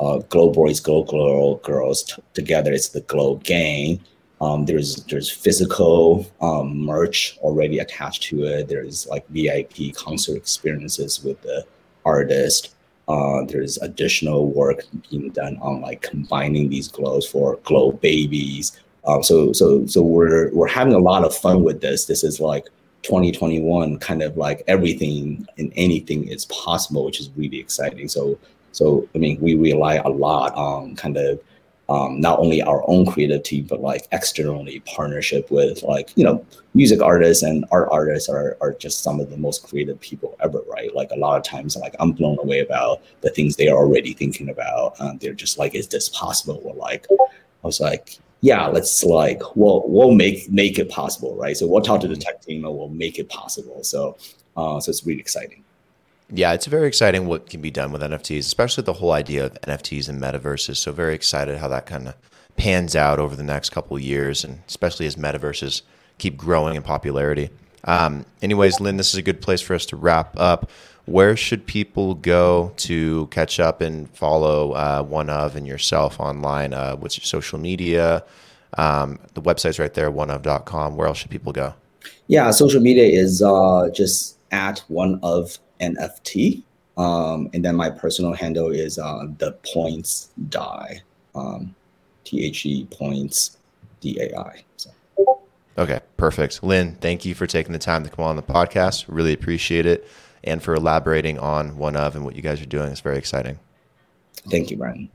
uh, 0.00 0.18
Glow 0.18 0.50
Boys, 0.50 0.80
Glow 0.80 1.04
Girl 1.04 1.56
Girls 1.56 2.02
t- 2.02 2.22
together. 2.34 2.72
It's 2.72 2.88
the 2.88 3.02
Glo 3.02 3.36
Gang. 3.36 4.00
Um, 4.42 4.64
there's 4.64 4.96
there's 5.04 5.30
physical 5.30 6.26
um, 6.40 6.76
merch 6.84 7.38
already 7.42 7.78
attached 7.78 8.24
to 8.24 8.42
it. 8.42 8.68
There's 8.68 9.06
like 9.06 9.26
VIP 9.28 9.94
concert 9.94 10.36
experiences 10.36 11.22
with 11.22 11.40
the 11.42 11.64
artist. 12.04 12.74
Uh, 13.06 13.44
there's 13.44 13.78
additional 13.78 14.48
work 14.48 14.82
being 15.08 15.30
done 15.30 15.58
on 15.62 15.80
like 15.80 16.02
combining 16.02 16.68
these 16.68 16.88
glows 16.88 17.24
for 17.24 17.56
glow 17.62 17.92
babies. 17.92 18.80
Um, 19.04 19.22
so 19.22 19.52
so 19.52 19.86
so 19.86 20.02
we're 20.02 20.50
we're 20.52 20.66
having 20.66 20.94
a 20.94 20.98
lot 20.98 21.24
of 21.24 21.32
fun 21.36 21.62
with 21.62 21.80
this. 21.80 22.06
This 22.06 22.24
is 22.24 22.40
like 22.40 22.64
2021, 23.02 23.98
kind 24.00 24.22
of 24.24 24.36
like 24.36 24.64
everything 24.66 25.46
and 25.56 25.72
anything 25.76 26.26
is 26.26 26.46
possible, 26.46 27.04
which 27.04 27.20
is 27.20 27.30
really 27.36 27.60
exciting. 27.60 28.08
So 28.08 28.36
so 28.72 29.08
I 29.14 29.18
mean, 29.18 29.40
we 29.40 29.54
rely 29.54 29.96
a 29.96 30.08
lot 30.08 30.52
on 30.56 30.96
kind 30.96 31.16
of 31.16 31.40
um, 31.92 32.18
not 32.20 32.38
only 32.38 32.62
our 32.62 32.82
own 32.88 33.04
creative 33.04 33.42
team, 33.42 33.66
but 33.68 33.82
like 33.82 34.08
externally 34.12 34.80
partnership 34.80 35.50
with 35.50 35.82
like 35.82 36.10
you 36.16 36.24
know 36.24 36.44
music 36.72 37.02
artists 37.02 37.42
and 37.42 37.66
art 37.70 37.88
artists 37.92 38.30
are 38.30 38.56
are 38.62 38.72
just 38.72 39.02
some 39.02 39.20
of 39.20 39.28
the 39.28 39.36
most 39.36 39.62
creative 39.62 40.00
people 40.00 40.34
ever, 40.40 40.62
right? 40.66 40.94
Like 40.94 41.10
a 41.10 41.18
lot 41.18 41.36
of 41.36 41.42
times, 41.44 41.76
like 41.76 41.94
I'm 42.00 42.12
blown 42.12 42.38
away 42.38 42.60
about 42.60 43.02
the 43.20 43.28
things 43.28 43.56
they 43.56 43.68
are 43.68 43.76
already 43.76 44.14
thinking 44.14 44.48
about. 44.48 44.98
Um, 45.00 45.18
they're 45.18 45.34
just 45.34 45.58
like, 45.58 45.74
is 45.74 45.86
this 45.86 46.08
possible? 46.08 46.62
Or 46.64 46.74
like, 46.74 47.06
I 47.10 47.66
was 47.66 47.78
like, 47.78 48.18
yeah, 48.40 48.66
let's 48.68 49.04
like 49.04 49.42
we'll 49.54 49.82
we'll 49.86 50.14
make 50.14 50.50
make 50.50 50.78
it 50.78 50.88
possible, 50.88 51.36
right? 51.36 51.56
So 51.56 51.66
we'll 51.66 51.82
talk 51.82 52.00
to 52.00 52.08
the 52.08 52.16
tech 52.16 52.40
team 52.40 52.64
and 52.64 52.74
we'll 52.74 52.88
make 52.88 53.18
it 53.18 53.28
possible. 53.28 53.84
So 53.84 54.16
uh, 54.56 54.80
so 54.80 54.88
it's 54.88 55.04
really 55.04 55.20
exciting. 55.20 55.62
Yeah, 56.34 56.54
it's 56.54 56.64
very 56.64 56.88
exciting 56.88 57.26
what 57.26 57.50
can 57.50 57.60
be 57.60 57.70
done 57.70 57.92
with 57.92 58.00
NFTs, 58.00 58.38
especially 58.38 58.84
the 58.84 58.94
whole 58.94 59.12
idea 59.12 59.44
of 59.44 59.52
NFTs 59.60 60.08
and 60.08 60.20
metaverses. 60.20 60.78
So 60.78 60.90
very 60.90 61.14
excited 61.14 61.58
how 61.58 61.68
that 61.68 61.84
kind 61.84 62.08
of 62.08 62.14
pans 62.56 62.96
out 62.96 63.18
over 63.18 63.36
the 63.36 63.42
next 63.42 63.70
couple 63.70 63.98
years, 63.98 64.42
and 64.42 64.60
especially 64.66 65.06
as 65.06 65.16
metaverses 65.16 65.82
keep 66.16 66.38
growing 66.38 66.74
in 66.74 66.82
popularity. 66.82 67.50
Um, 67.84 68.24
anyways, 68.40 68.80
Lin, 68.80 68.96
this 68.96 69.10
is 69.10 69.16
a 69.16 69.22
good 69.22 69.42
place 69.42 69.60
for 69.60 69.74
us 69.74 69.84
to 69.86 69.96
wrap 69.96 70.34
up. 70.38 70.70
Where 71.04 71.36
should 71.36 71.66
people 71.66 72.14
go 72.14 72.72
to 72.78 73.26
catch 73.26 73.60
up 73.60 73.82
and 73.82 74.08
follow 74.16 74.72
uh, 74.72 75.02
one 75.02 75.28
of 75.28 75.54
and 75.54 75.66
yourself 75.66 76.18
online? 76.18 76.72
Uh, 76.72 76.96
what's 76.96 77.18
your 77.18 77.24
social 77.24 77.58
media? 77.58 78.24
Um, 78.78 79.18
the 79.34 79.42
website's 79.42 79.78
right 79.78 79.92
there, 79.92 80.10
oneof.com. 80.10 80.96
Where 80.96 81.08
else 81.08 81.18
should 81.18 81.30
people 81.30 81.52
go? 81.52 81.74
Yeah, 82.28 82.50
social 82.52 82.80
media 82.80 83.04
is 83.04 83.42
uh, 83.42 83.90
just 83.92 84.38
at 84.50 84.78
one 84.88 85.18
of 85.22 85.58
NFT. 85.82 86.62
Um, 86.96 87.50
and 87.54 87.64
then 87.64 87.74
my 87.76 87.90
personal 87.90 88.32
handle 88.32 88.70
is 88.70 88.98
uh, 88.98 89.26
the 89.38 89.52
points 89.72 90.30
Dai, 90.48 91.00
um, 91.34 91.74
T 92.24 92.44
H 92.44 92.66
E 92.66 92.86
points 92.90 93.58
D 94.00 94.18
A 94.20 94.38
I. 94.38 94.64
So. 94.76 94.90
Okay, 95.78 96.00
perfect. 96.16 96.62
Lin, 96.62 96.96
thank 97.00 97.24
you 97.24 97.34
for 97.34 97.46
taking 97.46 97.72
the 97.72 97.78
time 97.78 98.04
to 98.04 98.10
come 98.10 98.24
on 98.24 98.36
the 98.36 98.42
podcast. 98.42 99.06
Really 99.08 99.32
appreciate 99.32 99.86
it. 99.86 100.06
And 100.44 100.62
for 100.62 100.74
elaborating 100.74 101.38
on 101.38 101.78
one 101.78 101.96
of 101.96 102.14
and 102.14 102.24
what 102.24 102.36
you 102.36 102.42
guys 102.42 102.60
are 102.60 102.66
doing. 102.66 102.90
It's 102.90 103.00
very 103.00 103.16
exciting. 103.16 103.58
Thank 104.50 104.70
you, 104.70 104.76
Brian. 104.76 105.08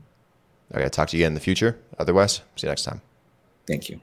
Okay, 0.74 0.88
talk 0.88 1.08
to 1.08 1.16
you 1.16 1.22
again 1.22 1.30
in 1.30 1.34
the 1.34 1.40
future. 1.40 1.78
Otherwise, 1.98 2.42
see 2.56 2.66
you 2.66 2.68
next 2.68 2.82
time. 2.82 3.00
Thank 3.66 3.88
you. 3.88 4.00